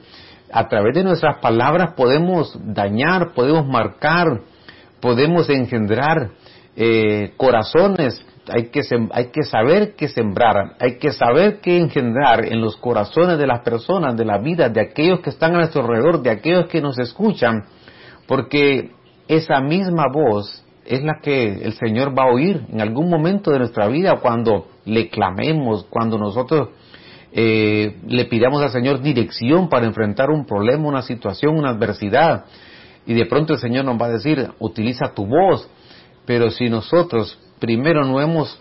a 0.52 0.68
través 0.68 0.96
de 0.96 1.04
nuestras 1.04 1.40
palabras 1.40 1.94
podemos 1.96 2.58
dañar, 2.74 3.34
podemos 3.34 3.68
marcar, 3.68 4.42
podemos 5.02 5.50
engendrar 5.50 6.32
eh, 6.82 7.34
corazones. 7.36 8.26
Hay 8.52 8.70
que, 8.70 8.82
hay 9.12 9.26
que 9.26 9.44
saber 9.44 9.96
qué 9.96 10.08
sembrar, 10.08 10.76
hay 10.80 10.98
que 10.98 11.12
saber 11.12 11.60
qué 11.60 11.78
engendrar 11.78 12.46
en 12.46 12.62
los 12.62 12.78
corazones 12.78 13.38
de 13.38 13.46
las 13.46 13.60
personas, 13.60 14.18
de 14.18 14.26
la 14.26 14.40
vida, 14.40 14.70
de 14.70 14.82
aquellos 14.82 15.20
que 15.20 15.30
están 15.30 15.54
a 15.54 15.58
nuestro 15.58 15.84
alrededor, 15.84 16.24
de 16.24 16.32
aquellos 16.32 16.68
que 16.68 16.82
nos 16.82 16.98
escuchan, 16.98 17.66
porque 18.28 18.92
esa 19.28 19.60
misma 19.62 20.06
voz 20.12 20.66
es 20.86 21.04
la 21.04 21.20
que 21.22 21.64
el 21.64 21.74
Señor 21.74 22.18
va 22.18 22.24
a 22.24 22.34
oír 22.34 22.66
en 22.72 22.82
algún 22.82 23.10
momento 23.10 23.52
de 23.52 23.60
nuestra 23.60 23.88
vida 23.88 24.18
cuando 24.22 24.68
le 24.86 25.10
clamemos, 25.10 25.86
cuando 25.88 26.18
nosotros 26.18 26.70
eh, 27.32 27.98
le 28.08 28.26
pidamos 28.26 28.64
al 28.64 28.72
Señor 28.72 29.02
dirección 29.02 29.70
para 29.70 29.86
enfrentar 29.86 30.32
un 30.32 30.46
problema, 30.46 30.88
una 30.88 31.04
situación, 31.04 31.58
una 31.58 31.70
adversidad. 31.70 32.46
Y 33.06 33.14
de 33.14 33.26
pronto 33.26 33.54
el 33.54 33.60
Señor 33.60 33.86
nos 33.86 34.02
va 34.02 34.08
a 34.08 34.12
decir, 34.12 34.50
utiliza 34.60 35.14
tu 35.14 35.28
voz. 35.28 35.70
Pero 36.30 36.52
si 36.52 36.70
nosotros 36.70 37.40
primero 37.58 38.06
no 38.06 38.22
hemos 38.22 38.56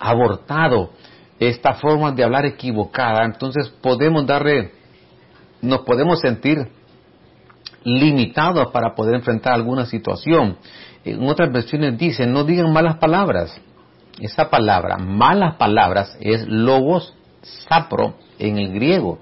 abortado 0.00 0.90
esta 1.38 1.74
forma 1.74 2.10
de 2.10 2.24
hablar 2.24 2.46
equivocada, 2.46 3.24
entonces 3.24 3.68
podemos 3.80 4.26
darle, 4.26 4.72
nos 5.62 5.82
podemos 5.82 6.18
sentir 6.18 6.66
limitados 7.84 8.72
para 8.72 8.92
poder 8.96 9.14
enfrentar 9.14 9.52
alguna 9.52 9.86
situación. 9.86 10.56
En 11.04 11.22
otras 11.28 11.52
versiones 11.52 11.96
dicen, 11.96 12.32
no 12.32 12.42
digan 12.42 12.72
malas 12.72 12.96
palabras. 12.96 13.56
Esa 14.18 14.50
palabra, 14.50 14.96
malas 14.96 15.54
palabras, 15.54 16.18
es 16.18 16.44
logos 16.48 17.14
sapro 17.68 18.14
en 18.40 18.58
el 18.58 18.72
griego. 18.72 19.20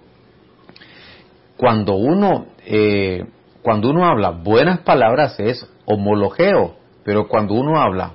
Cuando 1.58 1.96
uno, 1.96 2.46
eh, 2.64 3.26
cuando 3.60 3.90
uno 3.90 4.06
habla 4.06 4.30
buenas 4.30 4.78
palabras 4.78 5.38
es 5.38 5.68
homologeo, 5.84 6.80
pero 7.04 7.28
cuando 7.28 7.54
uno 7.54 7.80
habla 7.80 8.12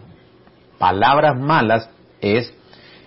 palabras 0.77 1.39
malas 1.39 1.89
es, 2.22 2.53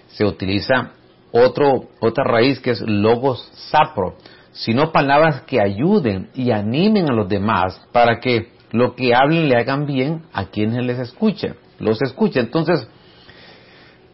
se 0.08 0.24
utiliza 0.24 0.92
otro, 1.32 1.88
otra 2.00 2.24
raíz 2.24 2.60
que 2.60 2.70
es 2.70 2.80
logos 2.80 3.48
sapro, 3.70 4.16
sino 4.52 4.90
palabras 4.92 5.42
que 5.42 5.60
ayuden 5.60 6.30
y 6.34 6.50
animen 6.50 7.10
a 7.10 7.14
los 7.14 7.28
demás 7.28 7.80
para 7.92 8.18
que 8.18 8.48
lo 8.72 8.94
que 8.94 9.14
hablen 9.14 9.48
le 9.48 9.56
hagan 9.56 9.86
bien 9.86 10.22
a 10.32 10.46
quienes 10.46 10.84
les 10.84 10.98
escuchen, 10.98 11.54
los 11.78 12.00
escuchen. 12.02 12.46
Entonces, 12.46 12.88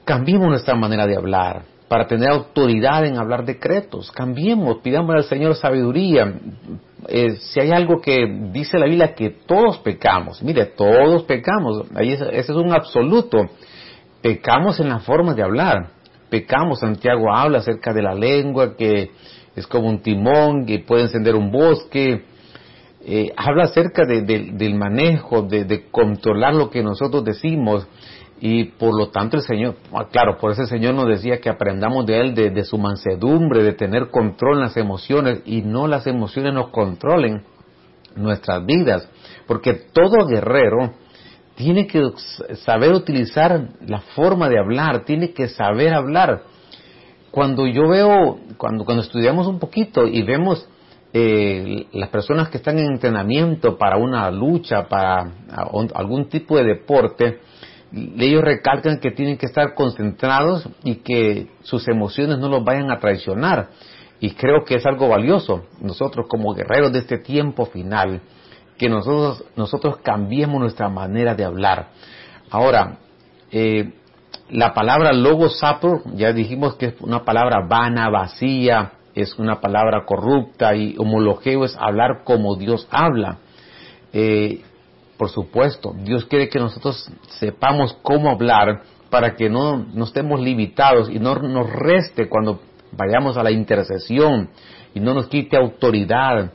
cambiemos 0.04 0.49
nuestra 0.49 0.75
manera 0.75 1.06
de 1.06 1.16
hablar 1.16 1.64
para 1.88 2.06
tener 2.06 2.30
autoridad 2.30 3.06
en 3.06 3.18
hablar 3.18 3.44
decretos. 3.44 4.11
Cambiemos, 4.11 4.78
pidamos 4.78 5.14
al 5.14 5.25
Señor 5.25 5.54
sabiduría. 5.54 6.32
Eh, 7.09 7.37
si 7.37 7.61
hay 7.61 7.73
algo 7.73 8.00
que 8.00 8.26
dice 8.53 8.79
la 8.79 8.87
Biblia 8.87 9.15
que 9.15 9.31
todos 9.31 9.79
pecamos, 9.79 10.43
mire, 10.43 10.65
todos 10.67 11.25
pecamos, 11.25 11.85
ahí 11.95 12.12
ese 12.12 12.38
es 12.38 12.49
un 12.50 12.73
absoluto. 12.73 13.38
Pecamos 14.23 14.81
en 14.81 14.88
la 14.88 15.00
forma 15.00 15.35
de 15.35 15.43
hablar. 15.43 15.91
Pecamos, 16.31 16.81
Santiago 16.81 17.33
habla 17.33 17.59
acerca 17.59 17.93
de 17.93 18.03
la 18.03 18.15
lengua 18.15 18.76
que 18.76 19.11
es 19.55 19.67
como 19.67 19.88
un 19.88 20.00
timón 20.00 20.67
que 20.67 20.81
puede 20.81 21.03
encender 21.03 21.35
un 21.35 21.53
bosque. 21.53 22.25
Eh, 23.09 23.33
habla 23.37 23.65
acerca 23.65 24.05
del 24.05 24.75
manejo, 24.75 25.43
de 25.43 25.85
controlar 25.91 26.55
lo 26.55 26.71
que 26.71 26.83
nosotros 26.83 27.25
decimos 27.25 27.87
y 28.40 28.64
por 28.64 28.99
lo 28.99 29.09
tanto 29.09 29.38
el 29.38 29.43
Señor, 29.43 29.76
ah, 29.93 30.07
claro, 30.11 30.37
por 30.38 30.52
eso 30.52 30.62
el 30.62 30.69
Señor 30.69 30.95
nos 30.95 31.09
decía 31.09 31.40
que 31.40 31.49
aprendamos 31.49 32.05
de 32.05 32.21
Él, 32.21 32.35
de, 32.35 32.64
su 32.64 32.76
mansedumbre, 32.76 33.62
de 33.62 33.73
tener 33.73 34.11
control 34.11 34.59
en 34.59 34.62
las 34.64 34.76
emociones 34.76 35.40
y 35.47 35.62
no 35.62 35.87
las 35.87 36.07
emociones 36.07 36.52
nos 36.52 36.69
controlen 36.69 37.45
nuestras 38.14 38.64
vidas. 38.66 39.09
Porque 39.47 39.73
todo 39.75 40.26
guerrero 40.26 40.93
tiene 41.55 41.87
que 41.87 42.02
saber 42.64 42.93
utilizar 42.93 43.71
la 43.87 44.00
forma 44.00 44.49
de 44.50 44.59
hablar, 44.59 45.05
tiene 45.05 45.33
que 45.33 45.49
saber 45.49 45.95
hablar. 45.95 46.43
Cuando 47.31 47.66
yo 47.66 47.88
veo, 47.88 48.38
cuando, 48.59 48.85
cuando 48.85 49.02
estudiamos 49.02 49.47
un 49.47 49.59
poquito 49.59 50.07
y 50.07 50.23
vemos 50.23 50.69
eh, 51.14 51.87
las 51.93 52.11
personas 52.11 52.50
que 52.50 52.59
están 52.59 52.78
en 52.78 52.93
entrenamiento 52.93 53.78
para 53.78 53.97
una 53.97 54.31
lucha, 54.31 54.87
para 54.87 55.31
algún 55.95 56.28
tipo 56.28 56.59
de 56.59 56.64
deporte, 56.64 57.40
ellos 58.19 58.43
recalcan 58.43 58.99
que 58.99 59.11
tienen 59.11 59.38
que 59.38 59.47
estar 59.47 59.75
concentrados 59.75 60.69
y 60.85 60.97
que 60.97 61.49
sus 61.62 61.88
emociones 61.88 62.38
no 62.38 62.49
los 62.49 62.65
vayan 62.65 62.91
a 62.91 62.99
traicionar. 62.99 63.71
Y 64.21 64.33
creo 64.33 64.65
que 64.65 64.76
es 64.76 64.87
algo 64.87 65.09
valioso, 65.09 65.65
nosotros 65.81 66.26
como 66.29 66.55
guerreros 66.55 66.93
de 66.93 67.00
este 67.00 67.19
tiempo 67.19 67.67
final, 67.67 68.23
que 68.79 68.88
nosotros, 68.88 69.45
nosotros 69.57 69.99
cambiemos 70.03 70.61
nuestra 70.61 70.88
manera 70.88 71.35
de 71.35 71.45
hablar. 71.45 71.88
Ahora, 72.50 72.99
eh, 73.50 73.93
la 74.50 74.75
palabra 74.75 75.12
logo 75.12 75.49
sapo, 75.49 76.03
ya 76.15 76.33
dijimos 76.33 76.76
que 76.76 76.87
es 76.87 76.95
una 77.00 77.25
palabra 77.25 77.67
vana, 77.69 78.09
vacía, 78.09 78.93
es 79.15 79.38
una 79.38 79.61
palabra 79.61 80.05
corrupta 80.05 80.75
y 80.75 80.95
homologeo 80.99 81.65
es 81.65 81.76
hablar 81.79 82.23
como 82.25 82.57
Dios 82.57 82.87
habla. 82.91 83.38
Eh, 84.12 84.62
por 85.16 85.30
supuesto, 85.30 85.94
Dios 85.96 86.25
quiere 86.26 86.49
que 86.49 86.58
nosotros 86.58 87.11
sepamos 87.38 87.96
cómo 88.02 88.30
hablar 88.30 88.82
para 89.11 89.35
que 89.35 89.49
no, 89.49 89.78
no 89.78 90.04
estemos 90.04 90.40
limitados 90.40 91.08
y 91.11 91.18
no 91.18 91.35
nos 91.37 91.70
reste 91.70 92.28
cuando 92.28 92.61
vayamos 92.92 93.37
a 93.37 93.42
la 93.42 93.50
intercesión 93.50 94.50
y 94.94 95.00
no 95.00 95.14
nos 95.14 95.26
quite 95.28 95.56
autoridad. 95.56 96.52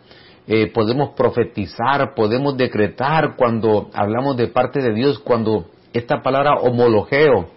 Eh, 0.48 0.68
podemos 0.74 1.12
profetizar, 1.12 2.14
podemos 2.16 2.58
decretar 2.58 3.36
cuando 3.36 3.90
hablamos 3.94 4.36
de 4.38 4.48
parte 4.48 4.82
de 4.82 4.94
Dios, 4.94 5.20
cuando 5.20 5.68
esta 5.94 6.22
palabra 6.22 6.56
homologeo, 6.56 7.50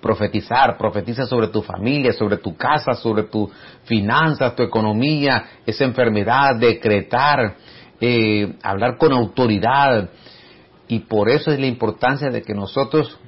profetizar, 0.00 0.78
profetiza 0.78 1.26
sobre 1.26 1.48
tu 1.48 1.62
familia, 1.62 2.12
sobre 2.12 2.38
tu 2.38 2.56
casa, 2.56 2.94
sobre 2.94 3.24
tu 3.24 3.50
finanzas, 3.84 4.54
tu 4.56 4.62
economía, 4.62 5.44
esa 5.66 5.84
enfermedad, 5.84 6.56
decretar, 6.56 7.56
eh, 8.00 8.54
hablar 8.62 8.96
con 8.98 9.12
autoridad. 9.12 10.10
Y 10.88 11.00
por 11.00 11.28
eso 11.28 11.52
es 11.52 11.60
la 11.60 11.66
importancia 11.66 12.30
de 12.30 12.42
que 12.42 12.54
nosotros 12.54 13.18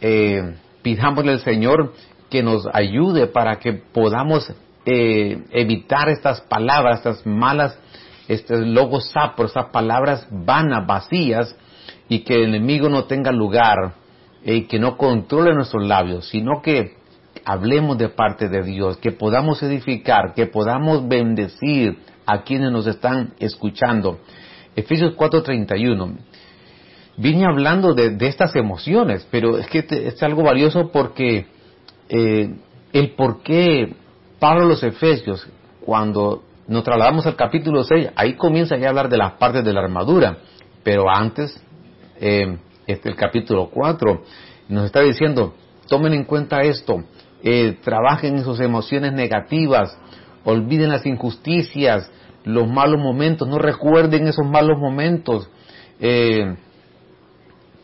eh, 0.00 0.54
al 0.84 1.40
Señor 1.40 1.94
que 2.30 2.42
nos 2.42 2.66
ayude 2.72 3.26
para 3.26 3.58
que 3.58 3.72
podamos 3.72 4.52
eh, 4.84 5.42
evitar 5.50 6.08
estas 6.08 6.40
palabras, 6.42 6.98
estas 6.98 7.26
malas, 7.26 7.78
estos 8.28 8.64
logos 8.66 9.10
sapos, 9.10 9.46
estas 9.46 9.70
palabras 9.70 10.26
vanas, 10.30 10.86
vacías, 10.86 11.56
y 12.08 12.20
que 12.20 12.34
el 12.34 12.54
enemigo 12.54 12.88
no 12.88 13.04
tenga 13.04 13.32
lugar 13.32 13.94
y 14.44 14.62
que 14.62 14.78
no 14.78 14.96
controle 14.96 15.54
nuestros 15.54 15.86
labios, 15.86 16.28
sino 16.28 16.62
que 16.62 16.96
hablemos 17.44 17.98
de 17.98 18.08
parte 18.08 18.48
de 18.48 18.62
Dios, 18.62 18.96
que 18.98 19.12
podamos 19.12 19.62
edificar, 19.62 20.34
que 20.34 20.46
podamos 20.46 21.06
bendecir, 21.08 21.98
a 22.26 22.42
quienes 22.42 22.72
nos 22.72 22.86
están 22.86 23.34
escuchando. 23.38 24.18
Efesios 24.74 25.14
4:31. 25.14 26.18
Vine 27.18 27.46
hablando 27.46 27.94
de, 27.94 28.14
estas 28.26 28.54
emociones, 28.56 29.26
pero 29.30 29.56
es 29.56 29.66
que 29.68 29.86
es 29.88 30.22
algo 30.22 30.42
valioso 30.42 30.90
porque 30.92 31.46
eh, 32.10 32.54
el 32.92 33.10
por 33.12 33.42
qué 33.42 33.94
Pablo 34.38 34.66
los 34.66 34.82
Efesios, 34.82 35.48
cuando 35.80 36.42
nos 36.68 36.84
trasladamos 36.84 37.26
al 37.26 37.36
capítulo 37.36 37.84
6, 37.84 38.10
ahí 38.16 38.34
comienza 38.34 38.76
ya 38.76 38.86
a 38.86 38.90
hablar 38.90 39.08
de 39.08 39.16
las 39.16 39.32
partes 39.34 39.64
de 39.64 39.72
la 39.72 39.80
armadura, 39.80 40.38
pero 40.82 41.08
antes, 41.08 41.58
eh, 42.20 42.58
este, 42.86 43.08
el 43.08 43.16
capítulo 43.16 43.70
4, 43.70 44.22
nos 44.68 44.84
está 44.84 45.00
diciendo, 45.00 45.54
tomen 45.88 46.12
en 46.12 46.24
cuenta 46.24 46.60
esto, 46.60 47.02
eh, 47.42 47.78
trabajen 47.82 48.36
en 48.36 48.44
sus 48.44 48.60
emociones 48.60 49.12
negativas, 49.12 49.98
olviden 50.46 50.90
las 50.90 51.04
injusticias, 51.04 52.10
los 52.44 52.68
malos 52.68 53.00
momentos, 53.00 53.48
no 53.48 53.58
recuerden 53.58 54.28
esos 54.28 54.46
malos 54.46 54.78
momentos. 54.78 55.50
Eh, 56.00 56.54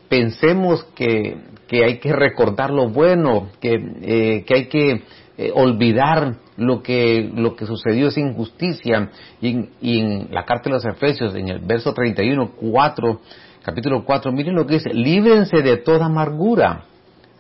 pensemos 0.09 0.85
que, 0.95 1.37
que, 1.67 1.85
hay 1.85 1.99
que 1.99 2.13
recordar 2.13 2.71
lo 2.71 2.89
bueno, 2.89 3.49
que, 3.61 3.75
eh, 4.03 4.45
que 4.47 4.55
hay 4.55 4.67
que 4.67 5.03
eh, 5.37 5.51
olvidar 5.55 6.37
lo 6.57 6.83
que, 6.83 7.31
lo 7.35 7.57
que 7.57 7.67
sucedió 7.67 8.09
es 8.09 8.17
injusticia. 8.17 9.11
Y, 9.41 9.67
en 9.83 10.29
la 10.31 10.45
carta 10.45 10.71
de 10.71 10.77
los 10.77 10.85
Efesios, 10.85 11.35
en 11.35 11.49
el 11.49 11.59
verso 11.59 11.93
31, 11.93 12.53
4, 12.61 13.21
capítulo 13.63 14.05
4, 14.05 14.31
miren 14.31 14.55
lo 14.55 14.67
que 14.67 14.75
dice, 14.75 14.95
líbrense 14.95 15.63
de 15.63 15.79
toda 15.79 16.07
amargura, 16.07 16.85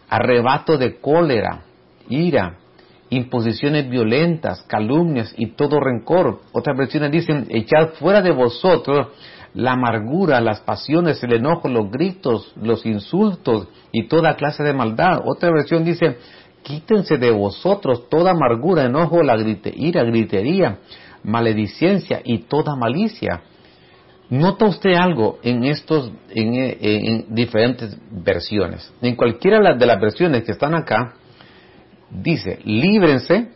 arrebato 0.08 0.76
de 0.78 0.96
cólera, 0.96 1.62
ira, 2.08 2.58
imposiciones 3.12 3.90
violentas, 3.90 4.62
calumnias 4.62 5.34
y 5.36 5.52
todo 5.52 5.78
rencor. 5.80 6.40
Otras 6.52 6.76
versiones 6.76 7.10
dicen, 7.10 7.46
echad 7.50 7.90
fuera 7.98 8.22
de 8.22 8.30
vosotros 8.30 9.08
la 9.54 9.72
amargura, 9.72 10.40
las 10.40 10.60
pasiones, 10.60 11.22
el 11.22 11.34
enojo, 11.34 11.68
los 11.68 11.90
gritos, 11.90 12.54
los 12.56 12.86
insultos 12.86 13.68
y 13.92 14.08
toda 14.08 14.36
clase 14.36 14.62
de 14.62 14.72
maldad. 14.72 15.20
Otra 15.26 15.50
versión 15.50 15.84
dice, 15.84 16.16
quítense 16.62 17.18
de 17.18 17.30
vosotros 17.30 18.08
toda 18.08 18.30
amargura, 18.30 18.84
enojo, 18.84 19.22
la 19.22 19.36
ira, 19.36 20.04
gritería, 20.04 20.78
maledicencia 21.22 22.22
y 22.24 22.44
toda 22.44 22.76
malicia. 22.76 23.42
¿Nota 24.30 24.64
usted 24.64 24.94
algo 24.94 25.38
en 25.42 25.64
estos, 25.64 26.10
en, 26.30 27.26
diferentes 27.34 27.94
versiones? 28.10 28.90
En 29.02 29.16
cualquiera 29.16 29.74
de 29.74 29.84
las 29.84 30.00
versiones 30.00 30.44
que 30.44 30.52
están 30.52 30.74
acá, 30.74 31.16
dice, 32.12 32.58
líbrense. 32.64 33.48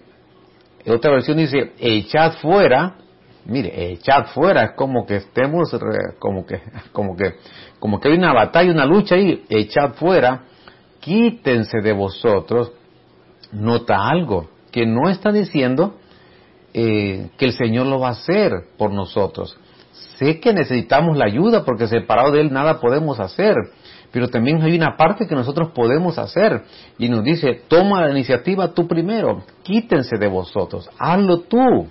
Otra 0.86 1.12
versión 1.12 1.36
dice, 1.38 1.72
echad 1.78 2.34
fuera. 2.40 2.96
Mire, 3.44 3.92
echad 3.92 4.26
fuera, 4.34 4.64
es 4.64 4.70
como 4.72 5.06
que 5.06 5.16
estemos, 5.16 5.76
como 6.18 6.44
que, 6.46 6.60
como 6.92 7.16
que, 7.16 7.34
como 7.78 8.00
que 8.00 8.08
hay 8.08 8.18
una 8.18 8.32
batalla, 8.32 8.72
una 8.72 8.86
lucha 8.86 9.14
ahí, 9.14 9.44
echad 9.48 9.94
fuera, 9.94 10.44
quítense 11.00 11.80
de 11.80 11.92
vosotros. 11.92 12.72
Nota 13.52 14.08
algo, 14.08 14.50
que 14.72 14.84
no 14.86 15.08
está 15.08 15.30
diciendo 15.30 15.96
eh, 16.75 17.28
que 17.38 17.46
el 17.46 17.52
Señor 17.52 17.86
lo 17.86 18.00
va 18.00 18.08
a 18.08 18.12
hacer 18.12 18.52
por 18.76 18.92
nosotros 18.92 19.56
sé 20.18 20.40
que 20.40 20.52
necesitamos 20.52 21.16
la 21.16 21.26
ayuda 21.26 21.64
porque 21.64 21.86
separado 21.86 22.32
de 22.32 22.40
Él 22.40 22.52
nada 22.52 22.80
podemos 22.80 23.20
hacer, 23.20 23.54
pero 24.16 24.28
también 24.28 24.62
hay 24.62 24.75
una 24.75 24.96
parte 24.96 25.26
que 25.26 25.35
nosotros 25.35 25.73
podemos 25.75 26.18
hacer 26.18 26.62
y 26.99 27.11
nos 27.11 27.23
dice, 27.23 27.61
toma 27.68 28.00
la 28.00 28.12
iniciativa 28.12 28.73
tú 28.73 28.88
primero, 28.88 29.44
quítense 29.62 30.16
de 30.16 30.26
vosotros, 30.26 30.88
hazlo 30.99 31.40
tú, 31.40 31.87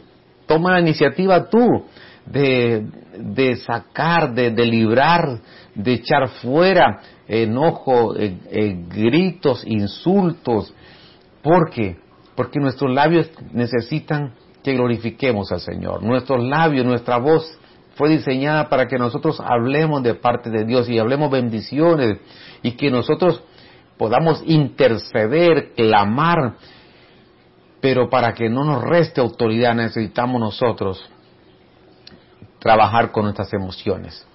toma 0.47 0.71
la 0.71 0.79
iniciativa 0.79 1.47
tú 1.47 1.85
de, 2.25 2.87
de 3.19 3.57
sacar, 3.57 4.33
de, 4.33 4.49
de, 4.49 4.65
librar, 4.65 5.37
de 5.75 5.93
echar 5.93 6.29
fuera 6.41 6.99
enojo, 7.27 8.15
eh, 8.15 8.39
eh, 8.49 8.75
gritos, 8.89 9.63
insultos, 9.67 10.73
¿por 11.43 11.69
qué? 11.69 11.97
Porque 12.35 12.59
nuestros 12.59 12.91
labios 12.91 13.29
necesitan 13.51 14.33
que 14.63 14.73
glorifiquemos 14.73 15.51
al 15.51 15.59
Señor, 15.59 16.01
nuestros 16.01 16.43
labios, 16.43 16.87
nuestra 16.87 17.17
voz 17.17 17.55
fue 17.95 18.09
diseñada 18.09 18.69
para 18.69 18.87
que 18.87 18.97
nosotros 18.97 19.39
hablemos 19.39 20.03
de 20.03 20.15
parte 20.15 20.49
de 20.49 20.65
Dios 20.65 20.87
y 20.89 20.99
hablemos 20.99 21.31
bendiciones 21.31 22.19
y 22.61 22.73
que 22.73 22.91
nosotros 22.91 23.41
podamos 23.97 24.43
interceder, 24.45 25.73
clamar, 25.75 26.55
pero 27.79 28.09
para 28.09 28.33
que 28.33 28.49
no 28.49 28.65
nos 28.65 28.83
reste 28.83 29.21
autoridad 29.21 29.75
necesitamos 29.75 30.39
nosotros 30.41 31.09
trabajar 32.59 33.11
con 33.11 33.23
nuestras 33.23 33.53
emociones. 33.53 34.27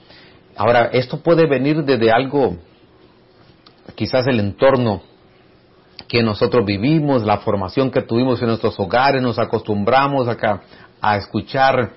Ahora, 0.57 0.91
esto 0.93 1.21
puede 1.21 1.47
venir 1.47 1.85
desde 1.85 2.11
algo, 2.11 2.57
quizás 3.95 4.27
el 4.27 4.41
entorno 4.41 5.03
que 6.09 6.23
nosotros 6.23 6.65
vivimos, 6.65 7.25
la 7.25 7.39
formación 7.39 7.91
que 7.91 8.03
tuvimos 8.03 8.41
en 8.41 8.49
nuestros 8.49 8.79
hogares, 8.81 9.23
nos 9.23 9.39
acostumbramos 9.39 10.29
a, 10.29 10.61
a 11.01 11.17
escuchar 11.17 11.93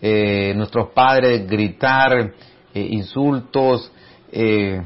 eh, 0.00 0.52
nuestros 0.56 0.90
padres 0.90 1.46
gritar 1.46 2.32
eh, 2.74 2.88
insultos, 2.90 3.90
eh, 4.32 4.82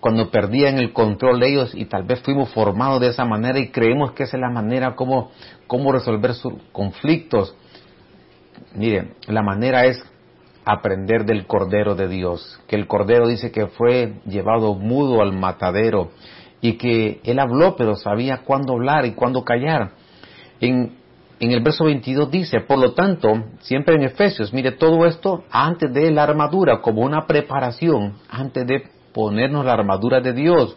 cuando 0.00 0.30
perdían 0.30 0.78
el 0.78 0.92
control 0.92 1.40
de 1.40 1.48
ellos 1.48 1.74
y 1.74 1.86
tal 1.86 2.04
vez 2.04 2.20
fuimos 2.20 2.50
formados 2.52 3.00
de 3.00 3.08
esa 3.08 3.24
manera 3.24 3.58
y 3.58 3.70
creemos 3.70 4.12
que 4.12 4.24
esa 4.24 4.36
es 4.36 4.40
la 4.40 4.50
manera 4.50 4.94
como, 4.94 5.30
como 5.66 5.92
resolver 5.92 6.34
sus 6.34 6.54
conflictos. 6.72 7.54
Miren, 8.74 9.14
la 9.26 9.42
manera 9.42 9.86
es 9.86 10.02
aprender 10.64 11.24
del 11.24 11.46
Cordero 11.46 11.94
de 11.94 12.08
Dios, 12.08 12.60
que 12.68 12.76
el 12.76 12.86
Cordero 12.86 13.26
dice 13.26 13.50
que 13.50 13.66
fue 13.66 14.14
llevado 14.26 14.74
mudo 14.74 15.20
al 15.20 15.32
matadero 15.32 16.10
y 16.60 16.74
que 16.74 17.20
él 17.24 17.38
habló 17.38 17.74
pero 17.76 17.96
sabía 17.96 18.42
cuándo 18.44 18.74
hablar 18.74 19.04
y 19.04 19.12
cuándo 19.12 19.44
callar. 19.44 19.92
En, 20.60 21.01
en 21.42 21.50
el 21.50 21.60
verso 21.60 21.86
22 21.86 22.30
dice, 22.30 22.60
por 22.60 22.78
lo 22.78 22.92
tanto, 22.92 23.32
siempre 23.62 23.96
en 23.96 24.04
Efesios, 24.04 24.52
mire 24.52 24.70
todo 24.70 25.04
esto 25.06 25.42
antes 25.50 25.92
de 25.92 26.08
la 26.12 26.22
armadura, 26.22 26.80
como 26.80 27.02
una 27.02 27.26
preparación, 27.26 28.14
antes 28.30 28.64
de 28.64 28.84
ponernos 29.12 29.64
la 29.64 29.72
armadura 29.72 30.20
de 30.20 30.34
Dios. 30.34 30.76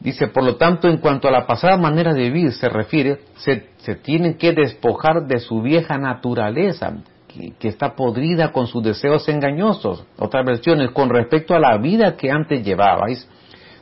Dice, 0.00 0.26
por 0.26 0.42
lo 0.42 0.56
tanto, 0.56 0.88
en 0.88 0.96
cuanto 0.96 1.28
a 1.28 1.30
la 1.30 1.46
pasada 1.46 1.76
manera 1.76 2.12
de 2.12 2.22
vivir 2.22 2.54
se 2.54 2.68
refiere, 2.68 3.20
se, 3.36 3.94
tienen 4.02 4.34
que 4.36 4.52
despojar 4.52 5.28
de 5.28 5.38
su 5.38 5.62
vieja 5.62 5.96
naturaleza, 5.96 6.94
que, 7.28 7.68
está 7.68 7.94
podrida 7.94 8.50
con 8.50 8.66
sus 8.66 8.82
deseos 8.82 9.28
engañosos. 9.28 10.04
Otras 10.18 10.44
versiones, 10.44 10.90
con 10.90 11.08
respecto 11.08 11.54
a 11.54 11.60
la 11.60 11.78
vida 11.78 12.16
que 12.16 12.32
antes 12.32 12.64
llevabais, 12.64 13.28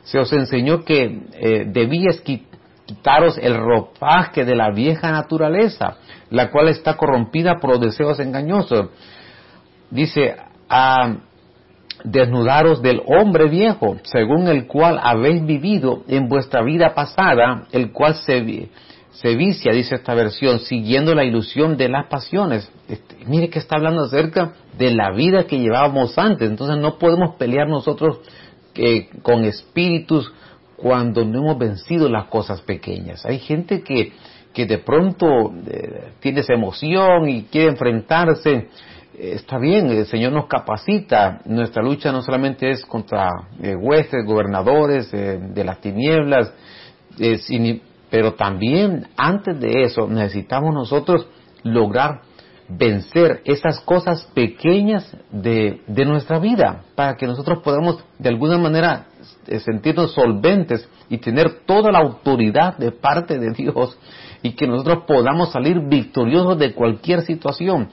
se 0.03 0.19
os 0.19 0.31
enseñó 0.31 0.85
que 0.85 1.23
eh, 1.33 1.65
debíais 1.67 2.21
quitar 2.21 2.54
quitaros 2.85 3.37
el 3.37 3.55
ropaje 3.55 4.45
de 4.45 4.55
la 4.55 4.71
vieja 4.71 5.11
naturaleza, 5.11 5.97
la 6.29 6.51
cual 6.51 6.69
está 6.69 6.95
corrompida 6.95 7.59
por 7.59 7.71
los 7.71 7.81
deseos 7.81 8.19
engañosos. 8.19 8.89
Dice, 9.89 10.35
a 10.69 11.15
desnudaros 12.03 12.81
del 12.81 13.01
hombre 13.05 13.49
viejo, 13.49 13.97
según 14.03 14.47
el 14.47 14.67
cual 14.67 14.99
habéis 15.01 15.45
vivido 15.45 16.03
en 16.07 16.27
vuestra 16.27 16.63
vida 16.63 16.93
pasada, 16.93 17.67
el 17.71 17.91
cual 17.91 18.15
se, 18.15 18.69
se 19.11 19.35
vicia, 19.35 19.71
dice 19.71 19.95
esta 19.95 20.13
versión, 20.13 20.59
siguiendo 20.59 21.15
la 21.15 21.23
ilusión 21.23 21.77
de 21.77 21.89
las 21.89 22.07
pasiones. 22.07 22.71
Este, 22.87 23.17
mire 23.25 23.49
que 23.49 23.59
está 23.59 23.77
hablando 23.77 24.03
acerca 24.03 24.53
de 24.77 24.93
la 24.93 25.11
vida 25.13 25.45
que 25.45 25.59
llevábamos 25.59 26.17
antes, 26.17 26.49
entonces 26.49 26.77
no 26.77 26.97
podemos 26.99 27.35
pelear 27.35 27.67
nosotros 27.67 28.19
eh, 28.75 29.09
con 29.23 29.45
espíritus 29.45 30.31
cuando 30.85 31.25
no 31.25 31.39
hemos 31.39 31.57
vencido 31.57 32.07
las 32.07 32.25
cosas 32.25 32.61
pequeñas. 32.61 33.25
Hay 33.25 33.39
gente 33.39 33.81
que, 33.81 34.13
que 34.53 34.67
de 34.67 34.77
pronto 34.77 35.51
eh, 35.65 36.11
tiene 36.19 36.41
esa 36.41 36.53
emoción 36.53 37.27
y 37.27 37.45
quiere 37.45 37.71
enfrentarse. 37.71 38.51
Eh, 39.17 39.31
está 39.33 39.57
bien, 39.57 39.87
el 39.87 40.05
Señor 40.05 40.33
nos 40.33 40.45
capacita. 40.45 41.41
Nuestra 41.45 41.81
lucha 41.81 42.11
no 42.11 42.21
solamente 42.21 42.69
es 42.69 42.85
contra 42.85 43.31
eh, 43.63 43.75
huestes, 43.75 44.23
gobernadores 44.27 45.09
de 45.09 45.63
las 45.63 45.81
tinieblas, 45.81 46.53
pero 48.11 48.35
también 48.35 49.07
antes 49.17 49.59
de 49.59 49.85
eso 49.85 50.07
necesitamos 50.07 50.71
nosotros 50.71 51.27
lograr 51.63 52.21
vencer 52.69 53.41
esas 53.45 53.79
cosas 53.79 54.29
pequeñas 54.35 55.17
de, 55.31 55.81
de, 55.87 56.05
nuestra 56.05 56.37
vida 56.37 56.83
para 56.95 57.15
que 57.15 57.27
nosotros 57.27 57.59
podamos 57.63 58.03
de 58.17 58.29
alguna 58.29 58.57
manera 58.57 59.07
eh, 59.07 59.14
sentirnos 59.59 60.13
solventes 60.13 60.87
y 61.09 61.17
tener 61.17 61.65
toda 61.65 61.91
la 61.91 61.99
autoridad 61.99 62.77
de 62.77 62.91
parte 62.91 63.37
de 63.37 63.51
Dios 63.51 63.97
y 64.41 64.51
que 64.51 64.67
nosotros 64.67 65.03
podamos 65.07 65.51
salir 65.51 65.79
victoriosos 65.87 66.57
de 66.57 66.73
cualquier 66.73 67.21
situación. 67.21 67.89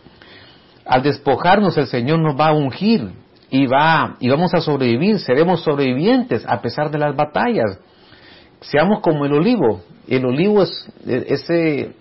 Al 0.85 1.03
despojarnos 1.03 1.77
el 1.79 1.87
Señor 1.87 2.21
nos 2.21 2.39
va 2.39 2.49
a 2.49 2.53
ungir 2.53 3.11
y 3.51 3.67
va 3.67 4.17
y 4.21 4.29
vamos 4.29 4.55
a 4.55 4.61
sobrevivir, 4.61 5.19
seremos 5.19 5.63
sobrevivientes 5.63 6.45
a 6.47 6.61
pesar 6.61 6.91
de 6.91 6.99
las 6.99 7.15
batallas. 7.15 7.79
Seamos 8.61 9.01
como 9.01 9.25
el 9.27 9.33
olivo. 9.33 9.83
El 10.09 10.25
olivo 10.25 10.63
es 10.63 10.89
ese 11.05 11.95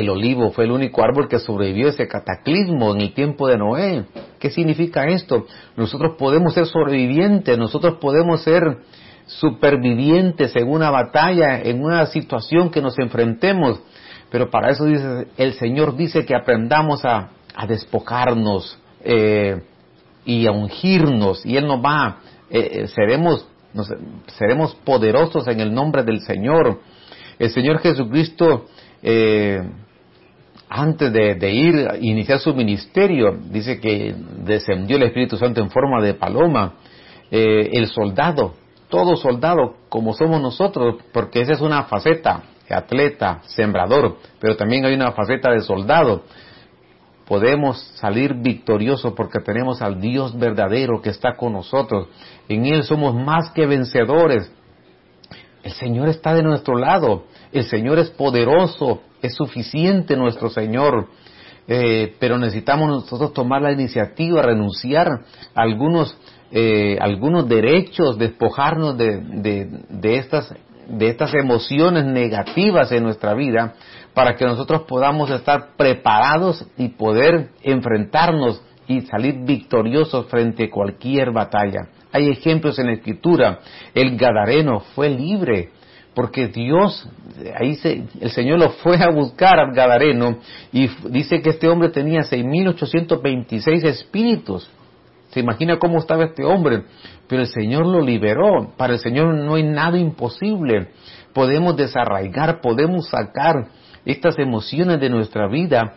el 0.00 0.08
olivo 0.08 0.50
fue 0.52 0.64
el 0.64 0.72
único 0.72 1.02
árbol 1.02 1.28
que 1.28 1.38
sobrevivió 1.38 1.88
a 1.88 1.90
ese 1.90 2.08
cataclismo 2.08 2.94
en 2.94 3.02
el 3.02 3.14
tiempo 3.14 3.46
de 3.48 3.58
Noé. 3.58 4.04
¿Qué 4.42 4.50
significa 4.50 5.06
esto? 5.06 5.46
Nosotros 5.76 6.16
podemos 6.18 6.54
ser 6.54 6.66
sobrevivientes, 6.66 7.56
nosotros 7.56 7.98
podemos 8.00 8.42
ser 8.42 8.78
supervivientes 9.24 10.56
en 10.56 10.68
una 10.68 10.90
batalla, 10.90 11.60
en 11.60 11.80
una 11.80 12.06
situación 12.06 12.72
que 12.72 12.82
nos 12.82 12.98
enfrentemos, 12.98 13.80
pero 14.32 14.50
para 14.50 14.70
eso 14.70 14.84
dice, 14.86 15.28
el 15.36 15.52
Señor 15.52 15.96
dice 15.96 16.26
que 16.26 16.34
aprendamos 16.34 17.04
a, 17.04 17.30
despojarnos 17.68 18.76
eh, 19.04 19.62
y 20.24 20.48
a 20.48 20.50
ungirnos, 20.50 21.46
y 21.46 21.56
Él 21.56 21.68
nos 21.68 21.78
va, 21.78 22.16
eh, 22.50 22.80
eh, 22.82 22.88
seremos, 22.88 23.46
seremos 24.26 24.74
poderosos 24.84 25.46
en 25.46 25.60
el 25.60 25.72
nombre 25.72 26.02
del 26.02 26.20
Señor. 26.20 26.80
El 27.38 27.50
Señor 27.50 27.78
Jesucristo 27.78 28.66
eh, 29.04 29.62
antes 30.74 31.12
de, 31.12 31.52
ir 31.52 31.86
a 31.86 31.96
iniciar 31.98 32.38
su 32.38 32.54
ministerio, 32.54 33.38
dice 33.50 33.78
que 33.78 34.14
descendió 34.38 34.96
el 34.96 35.02
Espíritu 35.02 35.36
Santo 35.36 35.60
en 35.60 35.70
forma 35.70 36.02
de 36.02 36.14
paloma. 36.14 36.74
Eh, 37.30 37.70
el 37.74 37.88
soldado, 37.88 38.54
todo 38.88 39.16
soldado, 39.16 39.76
como 39.90 40.14
somos 40.14 40.40
nosotros, 40.40 40.96
porque 41.12 41.42
esa 41.42 41.52
es 41.52 41.60
una 41.60 41.84
faceta, 41.84 42.44
atleta, 42.70 43.40
sembrador, 43.42 44.16
pero 44.40 44.56
también 44.56 44.86
hay 44.86 44.94
una 44.94 45.12
faceta 45.12 45.50
de 45.50 45.60
soldado. 45.60 46.22
podemos 47.26 47.78
salir 47.96 48.34
victoriosos 48.34 49.12
porque 49.12 49.40
tenemos 49.40 49.80
al 49.82 50.00
Dios 50.00 50.38
verdadero 50.38 51.02
que 51.02 51.10
está 51.10 51.36
con 51.36 51.52
nosotros. 51.52 52.08
En 52.48 52.64
Él 52.64 52.82
somos 52.82 53.14
más 53.14 53.50
que 53.52 53.66
vencedores. 53.66 54.50
El 55.62 55.72
Señor 55.72 56.08
está 56.08 56.34
de 56.34 56.42
nuestro 56.42 56.76
lado. 56.76 57.24
El 57.52 57.64
Señor 57.64 57.98
es 57.98 58.10
poderoso. 58.10 59.02
Es 59.22 59.34
suficiente 59.34 60.16
nuestro 60.16 60.50
Señor. 60.50 61.08
Eh, 61.68 62.16
pero 62.18 62.38
necesitamos 62.38 62.88
nosotros 62.88 63.32
tomar 63.32 63.62
la 63.62 63.72
iniciativa, 63.72 64.42
renunciar 64.42 65.08
a 65.54 65.62
algunos, 65.62 66.16
eh, 66.50 66.98
algunos 67.00 67.48
derechos, 67.48 68.18
despojarnos 68.18 68.98
de, 68.98 69.20
de, 69.88 70.16
estas, 70.16 70.52
de 70.88 71.08
estas 71.08 71.32
emociones 71.34 72.04
negativas 72.04 72.90
en 72.90 73.04
nuestra 73.04 73.34
vida 73.34 73.74
para 74.12 74.34
que 74.34 74.44
nosotros 74.44 74.82
podamos 74.88 75.30
estar 75.30 75.76
preparados 75.76 76.66
y 76.76 76.88
poder 76.88 77.50
enfrentarnos 77.62 78.60
y 78.88 79.02
salir 79.02 79.44
victoriosos 79.44 80.26
frente 80.26 80.64
a 80.64 80.70
cualquier 80.70 81.30
batalla. 81.30 81.88
Hay 82.12 82.28
ejemplos 82.28 82.78
en 82.78 82.86
la 82.88 82.94
escritura. 82.94 83.60
El 83.94 84.16
Gadareno 84.16 84.80
fue 84.94 85.08
libre 85.08 85.70
porque 86.14 86.48
Dios, 86.48 87.08
ahí 87.58 87.76
se, 87.76 88.04
el 88.20 88.30
Señor 88.30 88.58
lo 88.58 88.70
fue 88.70 88.96
a 89.02 89.10
buscar 89.10 89.58
al 89.58 89.74
Gadareno 89.74 90.38
y 90.72 90.88
dice 91.08 91.40
que 91.40 91.50
este 91.50 91.68
hombre 91.68 91.88
tenía 91.88 92.20
6.826 92.20 93.84
espíritus. 93.84 94.70
Se 95.30 95.40
imagina 95.40 95.78
cómo 95.78 95.98
estaba 95.98 96.24
este 96.24 96.44
hombre, 96.44 96.84
pero 97.26 97.42
el 97.42 97.48
Señor 97.48 97.86
lo 97.86 98.02
liberó. 98.02 98.74
Para 98.76 98.92
el 98.92 98.98
Señor 98.98 99.34
no 99.34 99.54
hay 99.54 99.62
nada 99.62 99.96
imposible. 99.96 100.88
Podemos 101.32 101.76
desarraigar, 101.76 102.60
podemos 102.60 103.08
sacar 103.08 103.68
estas 104.04 104.38
emociones 104.38 105.00
de 105.00 105.08
nuestra 105.08 105.48
vida 105.48 105.94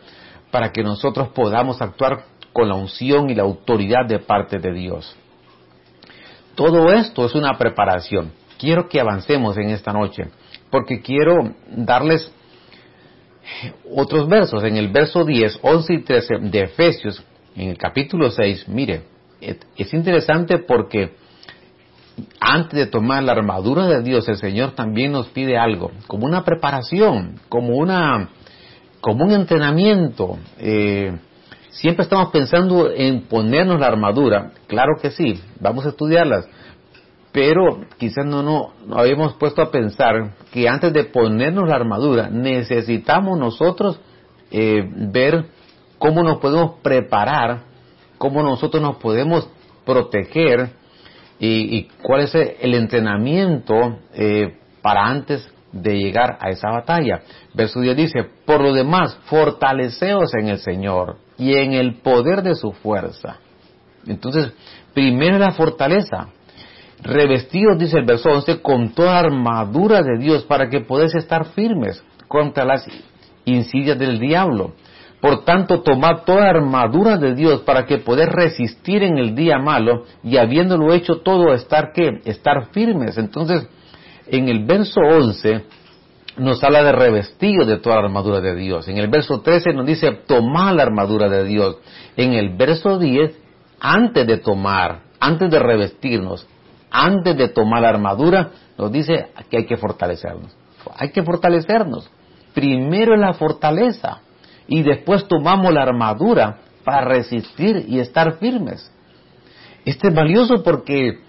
para 0.51 0.71
que 0.71 0.83
nosotros 0.83 1.29
podamos 1.29 1.81
actuar 1.81 2.23
con 2.53 2.69
la 2.69 2.75
unción 2.75 3.29
y 3.29 3.35
la 3.35 3.43
autoridad 3.43 4.05
de 4.07 4.19
parte 4.19 4.59
de 4.59 4.71
Dios. 4.71 5.17
Todo 6.55 6.93
esto 6.93 7.25
es 7.25 7.35
una 7.35 7.57
preparación 7.57 8.31
quiero 8.65 8.89
que 8.89 8.99
avancemos 8.99 9.55
en 9.57 9.69
esta 9.69 9.93
noche, 9.93 10.25
porque 10.71 10.99
quiero 11.01 11.53
darles 11.69 12.31
otros 13.95 14.27
versos. 14.27 14.63
En 14.63 14.75
el 14.75 14.89
verso 14.89 15.23
10, 15.23 15.59
11 15.61 15.93
y 15.93 16.01
13 16.01 16.33
de 16.41 16.61
Efesios, 16.61 17.23
en 17.55 17.69
el 17.69 17.77
capítulo 17.77 18.31
6, 18.31 18.67
mire, 18.67 19.03
es 19.77 19.93
interesante 19.93 20.57
porque 20.57 21.13
antes 22.39 22.73
de 22.73 22.87
tomar 22.87 23.23
la 23.23 23.33
armadura 23.33 23.85
de 23.87 24.01
Dios, 24.01 24.27
el 24.27 24.37
Señor 24.37 24.71
también 24.71 25.11
nos 25.11 25.27
pide 25.27 25.57
algo, 25.57 25.91
como 26.07 26.25
una 26.25 26.43
preparación, 26.43 27.39
como 27.47 27.75
una, 27.75 28.29
como 28.99 29.25
un 29.25 29.31
entrenamiento. 29.31 30.39
Eh, 30.57 31.15
siempre 31.69 32.01
estamos 32.01 32.31
pensando 32.31 32.89
en 32.89 33.27
ponernos 33.27 33.79
la 33.79 33.87
armadura, 33.87 34.53
claro 34.65 34.93
que 34.99 35.11
sí, 35.11 35.39
vamos 35.59 35.85
a 35.85 35.89
estudiarlas, 35.89 36.47
pero 37.35 37.81
quizás 37.97 38.25
no 38.25 38.41
nos 38.41 38.81
no 38.87 38.97
habíamos 38.97 39.33
puesto 39.33 39.61
a 39.61 39.69
pensar 39.69 40.35
que 40.53 40.69
antes 40.69 40.93
de 40.93 41.03
ponernos 41.03 41.67
la 41.67 41.75
armadura 41.75 42.29
necesitamos 42.29 43.37
nosotros 43.37 43.99
eh, 44.51 44.89
ver 45.11 45.47
cómo 45.97 46.23
nos 46.23 46.37
podemos 46.37 46.79
preparar, 46.81 47.63
cómo 48.17 48.41
nosotros 48.41 48.81
nos 48.81 48.95
podemos 48.97 49.49
proteger 49.85 50.69
y, 51.37 51.89
cuál 52.01 52.21
es 52.21 52.33
el 52.35 52.73
entrenamiento 52.73 53.99
eh, 54.13 54.57
para 54.81 55.05
antes 55.05 55.45
de 55.73 55.97
llegar 55.97 56.37
a 56.39 56.49
esa 56.51 56.71
batalla. 56.71 57.19
Verso 57.53 57.81
10 57.81 57.97
dice, 57.97 58.29
por 58.45 58.61
lo 58.61 58.73
demás, 58.73 59.19
fortaleceos 59.25 60.33
en 60.39 60.47
el 60.47 60.59
Señor 60.59 61.17
y 61.37 61.55
en 61.55 61.73
el 61.73 61.95
poder 61.95 62.43
de 62.43 62.55
su 62.55 62.71
fuerza. 62.71 63.39
Entonces, 64.07 64.53
primero 64.93 65.37
la 65.37 65.51
fortaleza, 65.51 66.29
revestidos, 67.01 67.77
dice 67.77 67.97
el 67.97 68.05
verso 68.05 68.29
11, 68.29 68.61
con 68.61 68.93
toda 68.93 69.19
armadura 69.19 70.01
de 70.01 70.17
Dios 70.17 70.43
para 70.43 70.69
que 70.69 70.81
podáis 70.81 71.13
estar 71.15 71.45
firmes 71.49 72.03
contra 72.27 72.65
las 72.65 72.87
insidias 73.45 73.97
del 73.97 74.19
diablo. 74.19 74.73
Por 75.21 75.43
tanto, 75.43 75.81
tomad 75.81 76.23
toda 76.25 76.49
armadura 76.49 77.17
de 77.17 77.33
Dios 77.33 77.61
para 77.61 77.85
que 77.85 77.97
podáis 77.97 78.29
resistir 78.29 79.03
en 79.03 79.17
el 79.17 79.33
día 79.33 79.57
malo 79.57 80.03
y 80.23 80.37
habiéndolo 80.37 80.93
hecho 80.93 81.21
todo, 81.21 81.53
estar 81.53 81.93
qué? 81.93 82.21
Estar 82.25 82.67
firmes. 82.71 83.17
Entonces, 83.17 83.67
en 84.27 84.49
el 84.49 84.65
verso 84.65 84.99
11 85.01 85.63
nos 86.37 86.63
habla 86.63 86.83
de 86.83 86.91
revestido 86.91 87.65
de 87.65 87.77
toda 87.77 87.95
la 87.95 88.07
armadura 88.07 88.41
de 88.41 88.55
Dios. 88.55 88.87
En 88.87 88.97
el 88.97 89.07
verso 89.07 89.41
13 89.41 89.73
nos 89.73 89.85
dice 89.85 90.11
tomad 90.27 90.75
la 90.75 90.83
armadura 90.83 91.29
de 91.29 91.45
Dios. 91.45 91.77
En 92.17 92.33
el 92.33 92.55
verso 92.55 92.99
10, 92.99 93.35
antes 93.79 94.27
de 94.27 94.37
tomar, 94.37 95.03
antes 95.19 95.49
de 95.49 95.59
revestirnos, 95.59 96.47
antes 96.91 97.37
de 97.37 97.49
tomar 97.49 97.81
la 97.81 97.89
armadura, 97.89 98.51
nos 98.77 98.91
dice 98.91 99.27
que 99.49 99.57
hay 99.57 99.65
que 99.65 99.77
fortalecernos. 99.77 100.55
Hay 100.97 101.09
que 101.09 101.23
fortalecernos. 101.23 102.09
Primero 102.53 103.15
la 103.15 103.33
fortaleza 103.33 104.21
y 104.67 104.81
después 104.83 105.27
tomamos 105.27 105.73
la 105.73 105.83
armadura 105.83 106.57
para 106.83 107.05
resistir 107.05 107.85
y 107.87 107.99
estar 107.99 108.37
firmes. 108.37 108.91
Este 109.83 110.07
es 110.07 110.15
valioso 110.15 110.63
porque 110.63 111.19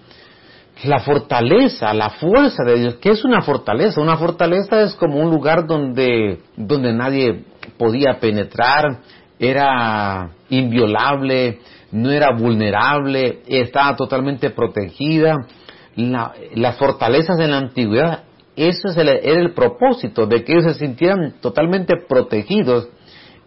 la 0.83 0.99
fortaleza, 0.99 1.93
la 1.93 2.11
fuerza 2.11 2.63
de 2.63 2.79
Dios, 2.79 2.95
¿qué 2.95 3.11
es 3.11 3.23
una 3.25 3.41
fortaleza? 3.41 3.99
Una 3.99 4.17
fortaleza 4.17 4.81
es 4.81 4.95
como 4.95 5.19
un 5.19 5.31
lugar 5.31 5.65
donde, 5.65 6.39
donde 6.55 6.93
nadie 6.93 7.45
podía 7.77 8.19
penetrar, 8.19 8.99
era 9.39 10.31
inviolable, 10.49 11.59
no 11.97 12.11
era 12.11 12.31
vulnerable, 12.31 13.39
estaba 13.47 13.95
totalmente 13.95 14.51
protegida. 14.51 15.47
las 15.95 16.77
fortalezas 16.77 17.39
en 17.39 17.51
la 17.51 17.57
antigüedad, 17.57 18.23
eso 18.55 18.89
era 18.89 19.13
el 19.13 19.53
propósito, 19.53 20.27
de 20.27 20.43
que 20.43 20.53
ellos 20.53 20.65
se 20.65 20.85
sintieran 20.85 21.35
totalmente 21.41 21.95
protegidos. 22.07 22.87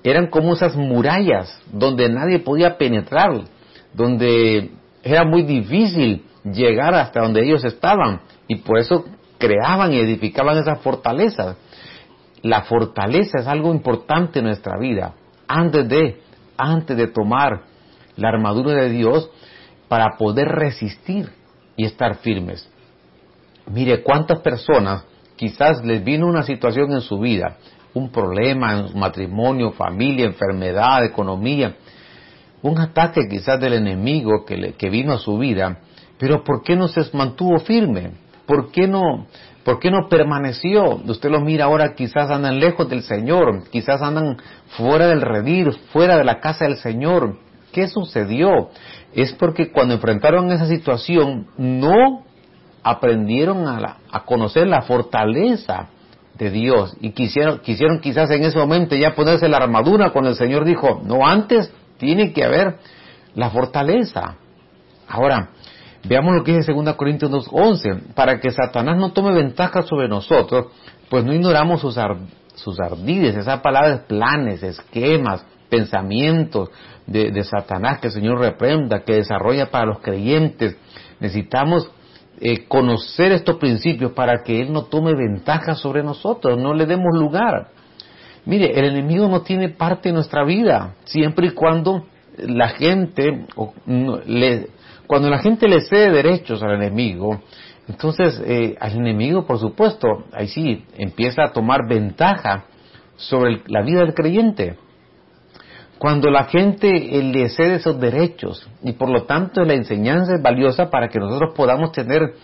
Eran 0.02 0.28
como 0.28 0.54
esas 0.54 0.76
murallas 0.76 1.62
donde 1.72 2.08
nadie 2.08 2.40
podía 2.40 2.76
penetrar, 2.76 3.42
donde 3.94 4.70
era 5.02 5.24
muy 5.24 5.42
difícil 5.42 6.24
llegar 6.44 6.94
hasta 6.94 7.20
donde 7.20 7.44
ellos 7.44 7.64
estaban 7.64 8.22
y 8.48 8.56
por 8.56 8.78
eso 8.78 9.04
creaban 9.38 9.92
y 9.92 9.98
edificaban 9.98 10.58
esas 10.58 10.80
fortalezas. 10.80 11.56
La 12.42 12.62
fortaleza 12.62 13.38
es 13.38 13.46
algo 13.46 13.72
importante 13.72 14.38
en 14.38 14.46
nuestra 14.46 14.78
vida. 14.78 15.14
Antes 15.46 15.88
de, 15.88 16.20
antes 16.56 16.96
de 16.96 17.08
tomar 17.08 17.69
la 18.16 18.28
armadura 18.28 18.82
de 18.82 18.90
Dios 18.90 19.30
para 19.88 20.16
poder 20.16 20.48
resistir 20.48 21.30
y 21.76 21.84
estar 21.84 22.16
firmes. 22.18 22.68
Mire 23.66 24.02
cuántas 24.02 24.40
personas 24.40 25.04
quizás 25.36 25.84
les 25.84 26.04
vino 26.04 26.26
una 26.26 26.42
situación 26.42 26.92
en 26.92 27.00
su 27.00 27.18
vida, 27.18 27.56
un 27.94 28.10
problema 28.10 28.78
en 28.78 28.88
su 28.88 28.96
matrimonio, 28.96 29.72
familia, 29.72 30.26
enfermedad, 30.26 31.04
economía, 31.04 31.76
un 32.62 32.78
ataque 32.78 33.22
quizás 33.28 33.58
del 33.58 33.74
enemigo 33.74 34.44
que, 34.44 34.74
que 34.74 34.90
vino 34.90 35.14
a 35.14 35.18
su 35.18 35.38
vida, 35.38 35.78
pero 36.18 36.44
¿por 36.44 36.62
qué 36.62 36.76
no 36.76 36.88
se 36.88 37.00
mantuvo 37.16 37.58
firme? 37.60 38.12
¿Por 38.46 38.70
qué 38.70 38.86
no, 38.86 39.26
por 39.64 39.78
qué 39.78 39.90
no 39.90 40.08
permaneció? 40.08 40.96
Usted 41.06 41.30
lo 41.30 41.40
mira 41.40 41.64
ahora, 41.64 41.94
quizás 41.94 42.30
andan 42.30 42.60
lejos 42.60 42.88
del 42.88 43.02
Señor, 43.02 43.70
quizás 43.70 44.02
andan 44.02 44.36
fuera 44.76 45.06
del 45.06 45.22
redil, 45.22 45.72
fuera 45.92 46.18
de 46.18 46.24
la 46.24 46.40
casa 46.40 46.66
del 46.66 46.76
Señor, 46.76 47.38
¿Qué 47.72 47.88
sucedió? 47.88 48.70
Es 49.14 49.32
porque 49.32 49.70
cuando 49.72 49.94
enfrentaron 49.94 50.50
esa 50.52 50.66
situación 50.66 51.46
no 51.56 52.24
aprendieron 52.82 53.66
a, 53.68 53.98
conocer 54.24 54.66
la 54.66 54.82
fortaleza 54.82 55.88
de 56.38 56.50
Dios 56.50 56.96
y 57.00 57.10
quisieron, 57.10 57.58
quisieron 57.58 58.00
quizás 58.00 58.30
en 58.30 58.42
ese 58.44 58.58
momento 58.58 58.96
ya 58.96 59.14
ponerse 59.14 59.48
la 59.48 59.58
armadura 59.58 60.10
cuando 60.10 60.30
el 60.30 60.36
Señor 60.36 60.64
dijo, 60.64 61.02
no, 61.04 61.26
antes 61.26 61.72
tiene 61.98 62.32
que 62.32 62.44
haber 62.44 62.78
la 63.34 63.50
fortaleza. 63.50 64.36
Ahora, 65.06 65.50
veamos 66.08 66.34
lo 66.34 66.44
que 66.44 66.56
dice 66.56 66.72
2 66.72 66.94
Corintios 66.94 67.30
2.11, 67.30 68.14
para 68.14 68.40
que 68.40 68.50
Satanás 68.50 68.96
no 68.96 69.12
tome 69.12 69.34
ventaja 69.34 69.82
sobre 69.82 70.08
nosotros, 70.08 70.66
pues 71.10 71.24
no 71.24 71.34
ignoramos 71.34 71.80
sus, 71.80 71.98
sus 72.54 72.80
ardides, 72.80 73.36
esas 73.36 73.60
palabras 73.60 74.02
planes, 74.08 74.62
esquemas, 74.62 75.44
pensamientos, 75.70 76.70
de, 77.06 77.42
Satanás 77.42 78.00
que 78.00 78.08
el 78.08 78.12
Señor 78.12 78.38
reprenda, 78.38 79.02
que 79.02 79.14
desarrolla 79.14 79.70
para 79.70 79.86
los 79.86 80.00
creyentes. 80.00 80.76
Necesitamos 81.18 81.90
eh, 82.40 82.66
conocer 82.68 83.32
estos 83.32 83.56
principios 83.56 84.12
para 84.12 84.42
que 84.44 84.60
Él 84.60 84.72
no 84.72 84.84
tome 84.84 85.14
ventaja 85.14 85.74
sobre 85.74 86.02
nosotros, 86.02 86.58
no 86.58 86.72
le 86.74 86.86
demos 86.86 87.18
lugar. 87.18 87.68
Mire, 88.46 88.78
el 88.78 88.86
enemigo 88.86 89.28
no 89.28 89.42
tiene 89.42 89.68
parte 89.70 90.08
en 90.08 90.14
nuestra 90.14 90.44
vida, 90.44 90.94
siempre 91.04 91.48
y 91.48 91.50
cuando 91.50 92.06
la 92.38 92.68
gente, 92.68 93.46
le, 94.26 94.68
cuando 95.06 95.28
la 95.28 95.38
gente 95.40 95.68
le 95.68 95.80
cede 95.80 96.10
derechos 96.10 96.62
al 96.62 96.74
enemigo, 96.76 97.42
entonces 97.88 98.40
eh, 98.46 98.76
al 98.80 98.92
enemigo, 98.92 99.44
por 99.46 99.58
supuesto, 99.58 100.06
ahí 100.32 100.48
sí, 100.48 100.84
empieza 100.96 101.42
a 101.44 101.52
tomar 101.52 101.88
ventaja 101.88 102.64
sobre 103.16 103.62
la 103.66 103.82
vida 103.82 104.00
del 104.00 104.14
creyente. 104.14 104.76
Cuando 106.00 106.30
la 106.30 106.44
gente 106.44 106.88
eh, 106.88 107.22
le 107.22 107.50
cede 107.50 107.74
esos 107.74 108.00
derechos 108.00 108.66
y 108.82 108.92
por 108.92 109.10
lo 109.10 109.24
tanto 109.24 109.62
la 109.64 109.74
enseñanza 109.74 110.34
es 110.34 110.42
valiosa 110.42 110.88
para 110.88 111.08
que 111.08 111.18
nosotros 111.18 111.52
podamos 111.54 111.92
tener 111.92 112.36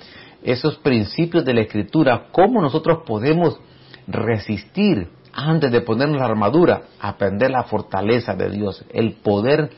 esos 0.44 0.76
principios 0.76 1.42
de 1.46 1.54
la 1.54 1.62
escritura, 1.62 2.26
cómo 2.32 2.60
nosotros 2.60 2.98
podemos 3.06 3.58
resistir 4.06 5.08
antes 5.32 5.72
de 5.72 5.80
ponernos 5.80 6.18
la 6.18 6.26
armadura, 6.26 6.82
aprender 7.00 7.50
la 7.50 7.64
fortaleza 7.64 8.34
de 8.34 8.50
Dios, 8.50 8.84
el 8.92 9.14
poder 9.14 9.70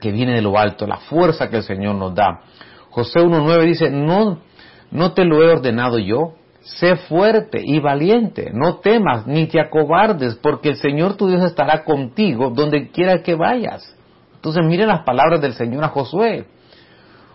que 0.00 0.12
viene 0.12 0.34
de 0.34 0.42
lo 0.42 0.56
alto, 0.56 0.86
la 0.86 0.98
fuerza 0.98 1.50
que 1.50 1.56
el 1.56 1.64
Señor 1.64 1.96
nos 1.96 2.14
da. 2.14 2.42
José 2.90 3.18
1.9 3.18 3.64
dice, 3.64 3.90
no, 3.90 4.38
no 4.92 5.12
te 5.12 5.24
lo 5.24 5.42
he 5.42 5.50
ordenado 5.50 5.98
yo, 5.98 6.34
sé 6.64 6.96
fuerte 6.96 7.60
y 7.62 7.78
valiente, 7.78 8.50
no 8.52 8.78
temas 8.78 9.26
ni 9.26 9.46
te 9.46 9.60
acobardes, 9.60 10.34
porque 10.36 10.70
el 10.70 10.76
Señor 10.76 11.16
tu 11.16 11.28
Dios 11.28 11.42
estará 11.42 11.84
contigo 11.84 12.50
donde 12.50 12.88
quiera 12.88 13.22
que 13.22 13.34
vayas. 13.34 13.94
Entonces 14.34 14.64
miren 14.64 14.88
las 14.88 15.04
palabras 15.04 15.40
del 15.40 15.52
Señor 15.52 15.84
a 15.84 15.88
Josué. 15.88 16.46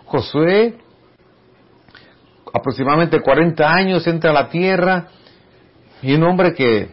Josué, 0.06 0.78
aproximadamente 2.54 3.22
40 3.22 3.72
años, 3.72 4.08
entra 4.08 4.32
a 4.32 4.34
la 4.34 4.50
tierra 4.50 5.08
y 6.02 6.14
un 6.14 6.24
hombre 6.24 6.54
que 6.54 6.90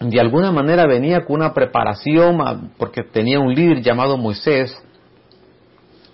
de 0.00 0.20
alguna 0.20 0.52
manera 0.52 0.86
venía 0.86 1.24
con 1.24 1.36
una 1.36 1.54
preparación, 1.54 2.72
porque 2.76 3.02
tenía 3.04 3.40
un 3.40 3.54
líder 3.54 3.80
llamado 3.80 4.18
Moisés, 4.18 4.76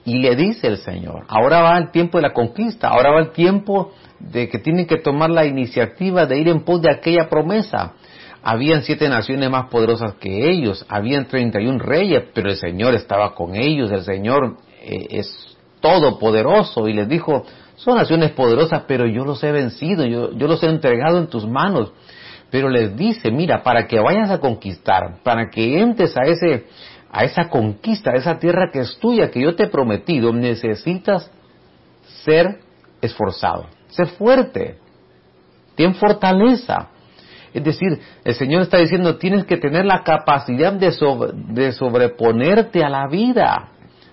y 0.09 0.15
le 0.15 0.35
dice 0.37 0.69
el 0.69 0.79
Señor, 0.79 1.27
ahora 1.29 1.61
va 1.61 1.77
el 1.77 1.91
tiempo 1.91 2.17
de 2.17 2.23
la 2.23 2.33
conquista, 2.33 2.89
ahora 2.89 3.11
va 3.11 3.21
el 3.21 3.33
tiempo 3.33 3.93
de 4.19 4.49
que 4.49 4.59
tienen 4.59 4.87
que 4.87 4.97
tomar 4.97 5.29
la 5.29 5.45
iniciativa 5.45 6.25
de 6.25 6.39
ir 6.39 6.49
en 6.49 6.65
pos 6.65 6.81
de 6.81 6.91
aquella 6.91 7.29
promesa. 7.29 7.93
Habían 8.43 8.85
siete 8.85 9.07
naciones 9.11 9.51
más 9.51 9.69
poderosas 9.69 10.15
que 10.15 10.51
ellos, 10.51 10.87
habían 10.89 11.29
31 11.29 11.79
reyes, 11.79 12.23
pero 12.33 12.49
el 12.49 12.57
Señor 12.57 12.95
estaba 12.95 13.35
con 13.35 13.55
ellos, 13.55 13.93
el 13.93 14.01
Señor 14.01 14.57
eh, 14.81 15.09
es 15.11 15.59
todopoderoso 15.83 16.89
y 16.89 16.95
les 16.95 17.07
dijo, 17.07 17.45
son 17.77 17.99
naciones 17.99 18.31
poderosas, 18.31 18.85
pero 18.89 19.07
yo 19.07 19.27
los 19.27 19.45
he 19.45 19.53
vencido, 19.53 20.07
yo, 20.07 20.33
yo 20.33 20.49
los 20.49 20.63
he 20.63 20.71
entregado 20.71 21.19
en 21.19 21.27
tus 21.27 21.47
manos. 21.47 21.93
Pero 22.51 22.71
les 22.71 22.97
dice, 22.97 23.31
mira, 23.31 23.63
para 23.63 23.87
que 23.87 24.01
vayas 24.01 24.31
a 24.31 24.39
conquistar, 24.39 25.19
para 25.23 25.51
que 25.51 25.79
entres 25.79 26.17
a 26.17 26.23
ese, 26.23 26.65
a 27.11 27.25
esa 27.25 27.49
conquista, 27.49 28.11
a 28.11 28.17
esa 28.17 28.39
tierra 28.39 28.71
que 28.73 28.81
es 28.81 28.99
tuya, 28.99 29.31
que 29.31 29.41
yo 29.41 29.55
te 29.55 29.65
he 29.65 29.69
prometido, 29.69 30.33
necesitas 30.33 31.31
ser 32.25 32.61
esforzado, 33.01 33.67
ser 33.89 34.09
fuerte, 34.09 34.79
ten 35.75 35.95
fortaleza. 35.95 36.89
Es 37.55 37.65
decir, 37.65 37.99
el 38.25 38.35
Señor 38.35 38.63
está 38.63 38.79
diciendo, 38.79 39.17
tienes 39.17 39.45
que 39.47 39.57
tener 39.57 39.87
la 39.87 40.03
capacidad 40.03 40.73
de, 40.73 40.93
de 41.49 41.73
sobreponerte 41.73 42.85
a 42.85 42.91
la 42.91 43.09
vida, 43.09 43.71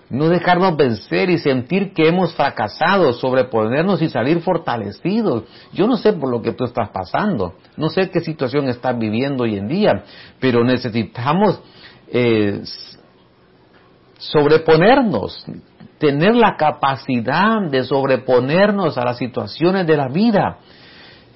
no 0.10 0.30
dejarnos 0.30 0.78
vencer 0.78 1.30
y 1.30 1.38
sentir 1.40 1.94
que 1.94 2.08
hemos 2.08 2.34
fracasado, 2.34 3.12
sobreponernos 3.12 4.02
y 4.02 4.10
salir 4.10 4.40
fortalecidos. 4.40 5.44
Yo 5.74 5.88
no 5.88 5.98
sé 5.98 6.14
por 6.14 6.30
lo 6.30 6.42
que 6.42 6.54
tú 6.54 6.64
estás 6.64 6.90
pasando, 6.90 7.56
no 7.76 7.90
sé 7.90 8.10
qué 8.10 8.22
situación 8.22 8.70
estás 8.70 8.98
viviendo 8.98 9.44
hoy 9.44 9.58
en 9.58 9.68
día, 9.68 10.04
pero 10.40 10.64
necesitamos 10.64 11.60
eh, 12.08 12.62
sobreponernos, 14.18 15.46
tener 15.98 16.36
la 16.36 16.56
capacidad 16.58 17.62
de 17.70 17.84
sobreponernos 17.84 18.98
a 18.98 19.06
las 19.06 19.18
situaciones 19.18 19.88
de 19.88 19.98
la 19.98 20.08
vida. 20.08 20.58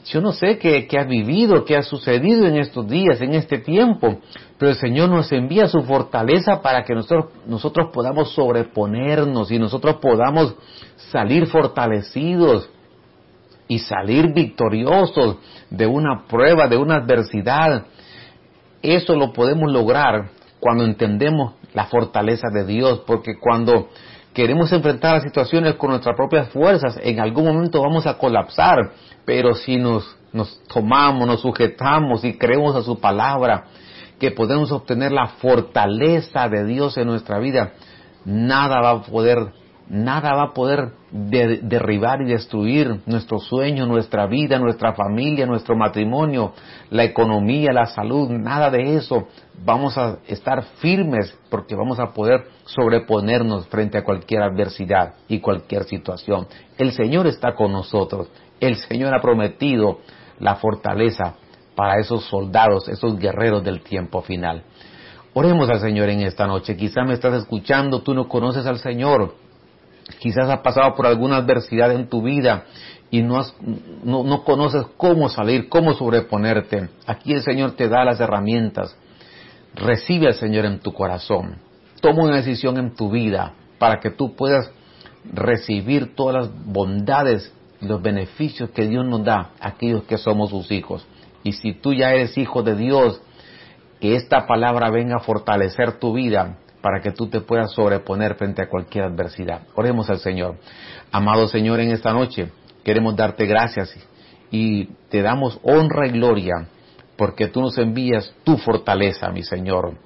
Yo 0.05 0.21
no 0.21 0.31
sé 0.31 0.57
qué, 0.57 0.87
qué, 0.87 0.97
ha 0.97 1.03
vivido, 1.03 1.65
qué 1.65 1.75
ha 1.75 1.83
sucedido 1.83 2.45
en 2.45 2.57
estos 2.57 2.87
días, 2.87 3.21
en 3.21 3.33
este 3.33 3.59
tiempo, 3.59 4.19
pero 4.57 4.71
el 4.71 4.77
Señor 4.77 5.09
nos 5.09 5.31
envía 5.31 5.67
su 5.67 5.83
fortaleza 5.83 6.61
para 6.61 6.83
que 6.83 6.95
nosotros, 6.95 7.31
nosotros 7.45 7.89
podamos 7.93 8.33
sobreponernos 8.33 9.51
y 9.51 9.59
nosotros 9.59 9.97
podamos 10.01 10.55
salir 11.11 11.47
fortalecidos 11.47 12.69
y 13.67 13.79
salir 13.79 14.33
victoriosos 14.33 15.37
de 15.69 15.85
una 15.85 16.25
prueba, 16.27 16.67
de 16.67 16.77
una 16.77 16.95
adversidad. 16.95 17.85
Eso 18.81 19.15
lo 19.15 19.31
podemos 19.31 19.71
lograr 19.71 20.31
cuando 20.59 20.83
entendemos 20.83 21.53
la 21.73 21.85
fortaleza 21.85 22.49
de 22.51 22.65
Dios, 22.65 23.01
porque 23.05 23.37
cuando 23.39 23.89
queremos 24.33 24.71
enfrentar 24.71 25.15
las 25.15 25.23
situaciones 25.23 25.75
con 25.75 25.91
nuestras 25.91 26.15
propias 26.15 26.49
fuerzas, 26.49 26.99
en 27.01 27.19
algún 27.19 27.45
momento 27.45 27.81
vamos 27.81 28.05
a 28.05 28.17
colapsar, 28.17 28.91
pero 29.25 29.53
si 29.53 29.77
nos, 29.77 30.17
nos 30.33 30.61
tomamos, 30.65 31.27
nos 31.27 31.41
sujetamos 31.41 32.23
y 32.23 32.37
creemos 32.37 32.75
a 32.75 32.81
su 32.81 32.99
palabra, 32.99 33.65
que 34.19 34.31
podemos 34.31 34.71
obtener 34.71 35.11
la 35.11 35.27
fortaleza 35.27 36.49
de 36.49 36.65
Dios 36.65 36.97
en 36.97 37.07
nuestra 37.07 37.39
vida, 37.39 37.71
nada 38.25 38.81
va 38.81 38.91
a 38.91 39.01
poder 39.01 39.37
nada 39.89 40.35
va 40.35 40.43
a 40.43 40.53
poder 40.53 40.91
derribar 41.11 42.21
y 42.21 42.25
destruir 42.25 43.01
nuestro 43.07 43.39
sueño, 43.39 43.87
nuestra 43.87 44.27
vida, 44.27 44.59
nuestra 44.59 44.93
familia, 44.93 45.47
nuestro 45.47 45.75
matrimonio, 45.75 46.53
la 46.91 47.03
economía, 47.03 47.73
la 47.73 47.87
salud, 47.87 48.29
nada 48.29 48.69
de 48.69 48.95
eso. 48.95 49.27
Vamos 49.65 49.97
a 49.97 50.19
estar 50.27 50.63
firmes 50.77 51.35
porque 51.49 51.75
vamos 51.75 51.99
a 51.99 52.13
poder 52.13 52.45
sobreponernos 52.65 53.67
frente 53.67 53.97
a 53.97 54.03
cualquier 54.03 54.43
adversidad 54.43 55.15
y 55.27 55.39
cualquier 55.39 55.85
situación. 55.85 56.47
El 56.77 56.91
Señor 56.91 57.25
está 57.25 57.55
con 57.55 57.71
nosotros. 57.71 58.29
El 58.59 58.75
Señor 58.75 59.15
ha 59.15 59.21
prometido 59.21 59.99
la 60.39 60.55
fortaleza 60.55 61.35
para 61.75 61.99
esos 61.99 62.25
soldados, 62.25 62.87
esos 62.89 63.17
guerreros 63.17 63.63
del 63.63 63.81
tiempo 63.81 64.21
final. 64.21 64.63
Oremos 65.33 65.69
al 65.69 65.79
Señor 65.79 66.09
en 66.09 66.21
esta 66.21 66.45
noche. 66.45 66.75
Quizá 66.75 67.03
me 67.03 67.13
estás 67.13 67.33
escuchando, 67.33 68.01
tú 68.01 68.13
no 68.13 68.27
conoces 68.27 68.65
al 68.65 68.77
Señor 68.77 69.33
Quizás 70.17 70.49
has 70.49 70.59
pasado 70.61 70.95
por 70.95 71.05
alguna 71.05 71.37
adversidad 71.37 71.91
en 71.91 72.09
tu 72.09 72.21
vida 72.21 72.65
y 73.11 73.21
no, 73.21 73.41
no, 74.03 74.43
conoces 74.43 74.85
cómo 74.97 75.29
salir, 75.29 75.69
cómo 75.69 75.93
sobreponerte. 75.93 76.89
Aquí 77.05 77.33
el 77.33 77.41
Señor 77.41 77.71
te 77.71 77.87
da 77.87 78.03
las 78.03 78.19
herramientas. 78.19 78.95
Recibe 79.75 80.27
al 80.27 80.33
Señor 80.33 80.65
en 80.65 80.79
tu 80.79 80.93
corazón. 80.93 81.57
Toma 82.01 82.23
una 82.23 82.37
decisión 82.37 82.77
en 82.77 82.95
tu 82.95 83.09
vida 83.09 83.53
para 83.77 83.99
que 83.99 84.09
tú 84.09 84.35
puedas 84.35 84.71
recibir 85.31 86.15
todas 86.15 86.35
las 86.35 86.65
bondades 86.65 87.53
y 87.81 87.85
los 87.85 88.01
beneficios 88.01 88.69
que 88.71 88.87
Dios 88.87 89.05
nos 89.05 89.23
da 89.23 89.51
a 89.59 89.69
aquellos 89.69 90.03
que 90.03 90.17
somos 90.17 90.49
sus 90.49 90.71
hijos. 90.71 91.05
Y 91.43 91.53
si 91.53 91.73
tú 91.73 91.93
ya 91.93 92.11
eres 92.11 92.37
hijo 92.37 92.63
de 92.63 92.75
Dios, 92.75 93.21
que 93.99 94.15
esta 94.15 94.45
palabra 94.47 94.89
venga 94.89 95.17
a 95.17 95.19
fortalecer 95.19 95.99
tu 95.99 96.13
vida, 96.13 96.57
para 96.81 97.01
que 97.01 97.11
tú 97.11 97.27
te 97.27 97.41
puedas 97.41 97.71
sobreponer 97.73 98.35
frente 98.35 98.61
a 98.61 98.69
cualquier 98.69 99.05
adversidad. 99.05 99.63
Oremos 99.75 100.09
al 100.09 100.19
Señor. 100.19 100.55
Amado 101.11 101.47
Señor, 101.47 101.79
en 101.79 101.91
esta 101.91 102.13
noche 102.13 102.51
queremos 102.83 103.15
darte 103.15 103.45
gracias 103.45 103.95
y 104.51 104.85
te 105.09 105.21
damos 105.21 105.59
honra 105.63 106.07
y 106.07 106.11
gloria 106.11 106.67
porque 107.17 107.47
tú 107.47 107.61
nos 107.61 107.77
envías 107.77 108.33
tu 108.43 108.57
fortaleza, 108.57 109.29
mi 109.29 109.43
Señor. 109.43 109.97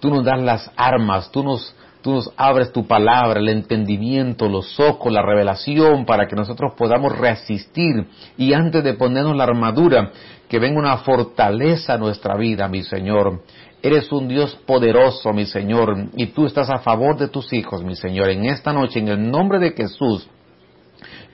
Tú 0.00 0.10
nos 0.10 0.24
das 0.24 0.40
las 0.42 0.70
armas, 0.76 1.30
tú 1.30 1.44
nos, 1.44 1.74
tú 2.06 2.12
nos 2.12 2.32
abres 2.36 2.70
tu 2.72 2.86
palabra, 2.86 3.40
el 3.40 3.48
entendimiento, 3.48 4.48
los 4.48 4.78
ojos, 4.78 5.12
la 5.12 5.22
revelación 5.22 6.06
para 6.06 6.28
que 6.28 6.36
nosotros 6.36 6.74
podamos 6.76 7.18
resistir 7.18 8.06
y 8.36 8.52
antes 8.52 8.84
de 8.84 8.94
ponernos 8.94 9.36
la 9.36 9.42
armadura, 9.42 10.12
que 10.48 10.60
venga 10.60 10.78
una 10.78 10.98
fortaleza 10.98 11.94
a 11.94 11.98
nuestra 11.98 12.36
vida, 12.36 12.68
mi 12.68 12.84
Señor. 12.84 13.42
Eres 13.82 14.12
un 14.12 14.28
Dios 14.28 14.54
poderoso, 14.54 15.32
mi 15.32 15.46
Señor, 15.46 16.10
y 16.16 16.26
tú 16.26 16.46
estás 16.46 16.70
a 16.70 16.78
favor 16.78 17.18
de 17.18 17.26
tus 17.26 17.52
hijos, 17.52 17.82
mi 17.82 17.96
Señor. 17.96 18.30
En 18.30 18.44
esta 18.44 18.72
noche, 18.72 19.00
en 19.00 19.08
el 19.08 19.28
nombre 19.28 19.58
de 19.58 19.72
Jesús, 19.72 20.28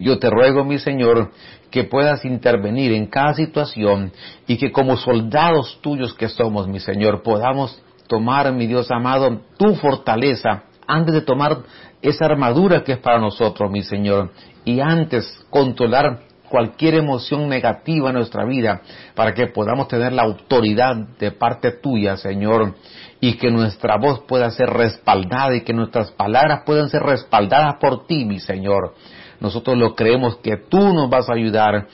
yo 0.00 0.18
te 0.18 0.30
ruego, 0.30 0.64
mi 0.64 0.78
Señor, 0.78 1.32
que 1.70 1.85
puedas 1.85 2.24
intervenir 2.24 2.92
en 2.92 3.08
cada 3.08 3.35
situación 3.35 4.11
y 4.46 4.56
que 4.56 4.72
como 4.72 4.96
soldados 4.96 5.80
tuyos 5.82 6.14
que 6.14 6.30
somos, 6.30 6.66
mi 6.66 6.80
Señor, 6.80 7.22
podamos 7.22 7.78
tomar, 8.12 8.53
mi 8.53 8.66
Dios 8.66 8.90
amado, 8.90 9.40
tu 9.57 9.75
fortaleza 9.77 10.64
antes 10.87 11.14
de 11.14 11.22
tomar 11.22 11.61
esa 12.03 12.27
armadura 12.27 12.85
que 12.85 12.92
es 12.92 12.98
para 12.98 13.18
nosotros, 13.18 13.70
mi 13.70 13.83
Señor, 13.83 14.33
y 14.66 14.81
antes 14.81 15.42
controlar 15.48 16.20
cualquier 16.51 16.96
emoción 16.96 17.48
negativa 17.48 18.11
en 18.11 18.16
nuestra 18.16 18.44
vida, 18.44 18.83
para 19.14 19.33
que 19.33 19.46
podamos 19.46 19.88
tener 19.88 20.12
la 20.12 20.25
autoridad 20.25 20.94
de 21.18 21.33
parte 21.33 21.70
tuya, 21.70 22.18
Señor, 22.18 22.75
y 23.18 23.38
que 23.38 23.51
nuestra 23.51 23.96
voz 23.96 24.20
pueda 24.29 24.51
ser 24.51 24.68
respaldada 24.68 25.57
y 25.57 25.62
que 25.62 25.72
nuestras 25.72 26.11
palabras 26.11 26.64
puedan 26.66 26.90
ser 26.90 27.03
respaldadas 27.03 27.77
por 27.81 28.07
ti, 28.07 28.27
mi 28.27 28.40
Señor. 28.40 28.94
Nosotros 29.40 29.79
lo 29.79 29.94
creemos 29.94 30.37
que 30.37 30.59
tú 30.59 30.92
nos 30.92 31.09
vas 31.09 31.31
a 31.31 31.35
ayudar, 31.35 31.87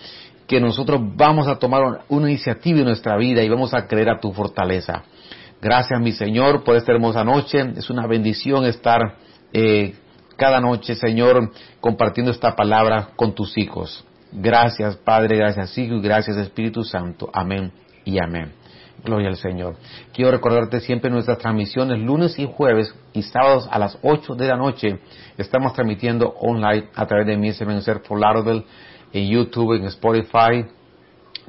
que 0.49 0.61
nosotros 0.61 1.01
vamos 1.15 1.47
a 1.47 1.61
tomar 1.61 2.01
una 2.09 2.29
iniciativa 2.29 2.81
en 2.81 2.87
nuestra 2.87 3.17
vida 3.17 3.45
y 3.45 3.49
vamos 3.49 3.73
a 3.73 3.87
creer 3.87 4.11
a 4.11 4.19
tu 4.19 4.33
fortaleza. 4.33 5.05
Gracias, 5.61 6.01
mi 6.01 6.13
Señor, 6.13 6.63
por 6.65 6.77
esta 6.77 6.93
hermosa 6.93 7.25
noche. 7.25 7.73
Es 7.77 7.91
una 7.91 8.07
bendición 8.07 8.65
estar 8.65 9.01
eh, 9.53 9.95
cada 10.37 10.61
noche, 10.61 10.95
Señor, 10.95 11.51
compartiendo 11.81 12.31
esta 12.31 12.55
palabra 12.55 13.09
con 13.17 13.35
tus 13.35 13.59
hijos. 13.59 14.05
Gracias 14.31 14.97
Padre, 14.97 15.37
gracias 15.37 15.77
Hijo 15.79 15.95
y 15.95 16.01
gracias 16.03 16.37
Espíritu 16.37 16.85
Santo. 16.85 17.31
Amén 17.33 17.73
y 18.05 18.19
amén. 18.23 18.53
Gloria 19.05 19.29
al 19.29 19.37
Señor. 19.37 19.77
Quiero 20.13 20.31
recordarte 20.33 20.81
siempre 20.81 21.11
nuestras 21.11 21.39
transmisiones 21.39 21.99
lunes 22.01 22.39
y 22.39 22.47
jueves 22.47 22.95
y 23.13 23.23
sábados 23.23 23.69
a 23.71 23.79
las 23.79 23.99
8 24.03 24.35
de 24.35 24.47
la 24.49 24.57
noche. 24.57 24.99
Estamos 25.37 25.73
transmitiendo 25.73 26.35
online 26.41 26.89
a 26.95 27.07
través 27.07 27.27
de 27.27 27.37
mi 27.37 27.53
Ser 27.53 28.01
for 28.01 28.21
Lauderdale, 28.21 28.65
en 29.13 29.29
YouTube, 29.29 29.75
en 29.75 29.85
Spotify. 29.85 30.67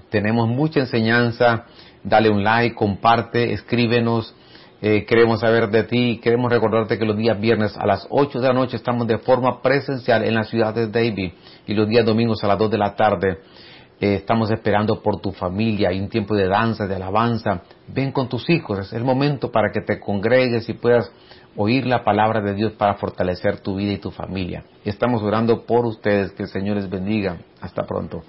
Tenemos 0.10 0.48
mucha 0.48 0.80
enseñanza. 0.80 1.66
Dale 2.04 2.30
un 2.30 2.44
like, 2.44 2.76
comparte, 2.76 3.54
escríbenos. 3.54 4.36
Eh, 4.82 5.06
queremos 5.06 5.42
saber 5.42 5.70
de 5.70 5.84
ti. 5.84 6.20
Queremos 6.24 6.52
recordarte 6.52 6.98
que 6.98 7.06
los 7.06 7.18
días 7.18 7.40
viernes 7.40 7.76
a 7.78 7.86
las 7.86 8.08
8 8.10 8.40
de 8.40 8.48
la 8.48 8.54
noche 8.54 8.78
estamos 8.78 9.08
de 9.08 9.18
forma 9.18 9.62
presencial 9.62 10.24
en 10.24 10.36
la 10.36 10.44
ciudad 10.44 10.74
de 10.74 10.88
David 10.88 11.34
y 11.68 11.74
los 11.74 11.88
días 11.88 12.06
domingos 12.06 12.44
a 12.44 12.48
las 12.48 12.58
2 12.58 12.72
de 12.72 12.78
la 12.78 12.96
tarde 12.96 13.40
eh, 14.02 14.16
estamos 14.16 14.50
esperando 14.50 15.02
por 15.02 15.20
tu 15.20 15.32
familia, 15.34 15.90
hay 15.90 16.00
un 16.00 16.08
tiempo 16.08 16.34
de 16.34 16.48
danza, 16.48 16.88
de 16.88 16.96
alabanza. 16.96 17.64
Ven 17.88 18.14
con 18.14 18.30
tus 18.30 18.50
hijos, 18.50 18.80
es 18.80 18.94
el 18.94 19.04
momento 19.04 19.52
para 19.52 19.72
que 19.74 19.82
te 19.82 20.00
congregues 20.00 20.70
y 20.70 20.74
puedas 20.74 21.12
oír 21.58 21.86
la 21.86 22.06
palabra 22.06 22.40
de 22.40 22.54
Dios 22.54 22.72
para 22.74 22.94
fortalecer 22.94 23.60
tu 23.60 23.76
vida 23.76 23.92
y 23.92 23.98
tu 23.98 24.12
familia. 24.12 24.64
Estamos 24.86 25.22
orando 25.22 25.66
por 25.66 25.86
ustedes, 25.86 26.32
que 26.32 26.44
el 26.44 26.50
Señor 26.50 26.78
les 26.78 26.90
bendiga. 26.90 27.38
Hasta 27.60 27.84
pronto. 27.84 28.22